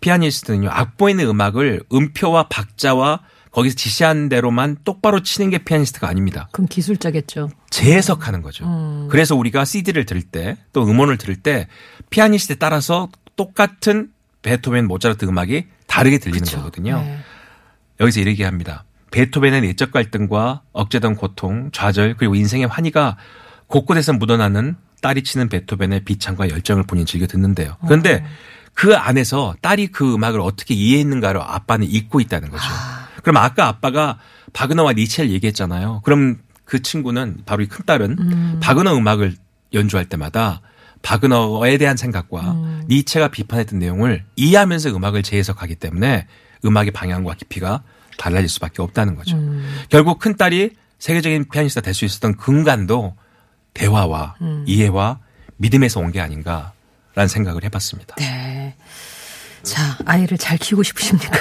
피아니스트는요, 0.00 0.68
악보 0.70 1.08
있는 1.08 1.26
음악을 1.28 1.84
음표와 1.92 2.48
박자와 2.48 3.20
거기서 3.52 3.76
지시한 3.76 4.28
대로만 4.28 4.78
똑바로 4.84 5.22
치는 5.22 5.50
게 5.50 5.58
피아니스트가 5.58 6.08
아닙니다. 6.08 6.48
그럼 6.52 6.66
기술자겠죠. 6.68 7.50
재해석하는 7.70 8.42
거죠. 8.42 9.08
그래서 9.10 9.36
우리가 9.36 9.64
CD를 9.64 10.06
들을 10.06 10.22
때 10.22 10.56
또 10.72 10.84
음원을 10.86 11.18
들을 11.18 11.36
때 11.36 11.68
피아니스트에 12.10 12.56
따라서 12.56 13.08
똑같은 13.36 14.10
베토벤, 14.42 14.88
모차르트 14.88 15.24
음악이 15.26 15.66
다르게 15.86 16.18
들리는 16.18 16.44
거거든요. 16.44 17.00
네. 17.00 17.18
여기서 18.00 18.20
이렇게 18.20 18.44
합니다. 18.44 18.84
베토벤의 19.10 19.60
내적 19.60 19.92
갈등과 19.92 20.62
억제된 20.72 21.14
고통, 21.14 21.70
좌절 21.72 22.16
그리고 22.16 22.34
인생의 22.34 22.66
환희가 22.66 23.16
곳곳에서 23.72 24.12
묻어나는 24.12 24.76
딸이 25.00 25.24
치는 25.24 25.48
베토벤의 25.48 26.04
비창과 26.04 26.50
열정을 26.50 26.84
본인 26.84 27.06
즐겨 27.06 27.26
듣는데요. 27.26 27.76
그런데 27.86 28.22
그 28.74 28.94
안에서 28.94 29.54
딸이 29.62 29.88
그 29.88 30.14
음악을 30.14 30.40
어떻게 30.40 30.74
이해했는가를 30.74 31.40
아빠는 31.40 31.86
잊고 31.88 32.20
있다는 32.20 32.50
거죠. 32.50 32.64
그럼 33.22 33.38
아까 33.38 33.66
아빠가 33.68 34.18
바그너와 34.52 34.92
니체를 34.92 35.30
얘기했잖아요. 35.30 36.02
그럼 36.04 36.38
그 36.64 36.82
친구는 36.82 37.38
바로 37.46 37.62
이 37.62 37.66
큰 37.66 37.84
딸은 37.86 38.60
바그너 38.60 38.94
음악을 38.94 39.34
연주할 39.72 40.04
때마다 40.04 40.60
바그너에 41.00 41.78
대한 41.78 41.96
생각과 41.96 42.84
니체가 42.88 43.28
비판했던 43.28 43.78
내용을 43.78 44.24
이해하면서 44.36 44.90
음악을 44.94 45.22
재해석하기 45.22 45.76
때문에 45.76 46.26
음악의 46.64 46.90
방향과 46.92 47.34
깊이가 47.34 47.82
달라질 48.18 48.48
수밖에 48.50 48.82
없다는 48.82 49.16
거죠. 49.16 49.36
결국 49.88 50.18
큰 50.18 50.36
딸이 50.36 50.70
세계적인 50.98 51.46
피아니스트가 51.50 51.82
될 51.82 51.94
수 51.94 52.04
있었던 52.04 52.36
근간도 52.36 53.16
대화와 53.74 54.36
이해와 54.66 55.18
믿음에서 55.56 56.00
온 56.00 56.10
게 56.12 56.20
아닌가라는 56.20 57.28
생각을 57.28 57.64
해봤습니다. 57.64 58.14
네. 58.16 58.74
자, 59.62 59.96
아이를 60.04 60.36
잘 60.38 60.58
키우고 60.58 60.82
싶으십니까? 60.82 61.38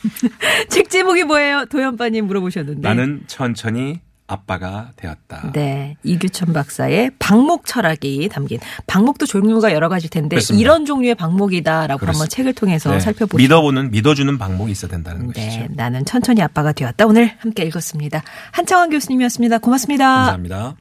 책 0.68 0.90
제목이 0.90 1.24
뭐예요? 1.24 1.66
도연빠님 1.66 2.26
물어보셨는데. 2.26 2.80
나는 2.86 3.22
천천히 3.26 4.00
아빠가 4.26 4.90
되었다. 4.94 5.50
네. 5.52 5.96
이규천 6.04 6.52
박사의 6.52 7.10
방목 7.18 7.66
철학이 7.66 8.28
담긴 8.30 8.60
방목도 8.86 9.26
종류가 9.26 9.72
여러 9.72 9.88
가지일 9.88 10.10
텐데 10.10 10.36
그렇습니다. 10.36 10.60
이런 10.60 10.86
종류의 10.86 11.16
방목이다라고 11.16 11.92
한번 11.94 11.98
그렇습니다. 11.98 12.36
책을 12.36 12.52
통해서 12.54 12.92
네. 12.92 13.00
살펴보시죠. 13.00 13.42
믿어보는 13.42 13.90
믿어주는 13.90 14.38
방법이 14.38 14.70
있어야 14.70 14.88
된다는 14.88 15.32
네, 15.32 15.46
것이죠. 15.46 15.66
나는 15.70 16.04
천천히 16.04 16.42
아빠가 16.42 16.70
되었다. 16.72 17.06
오늘 17.06 17.32
함께 17.38 17.64
읽었습니다. 17.64 18.22
한창원 18.52 18.90
교수님이었습니다. 18.90 19.58
고맙습니다. 19.58 20.04
감사합니다. 20.06 20.74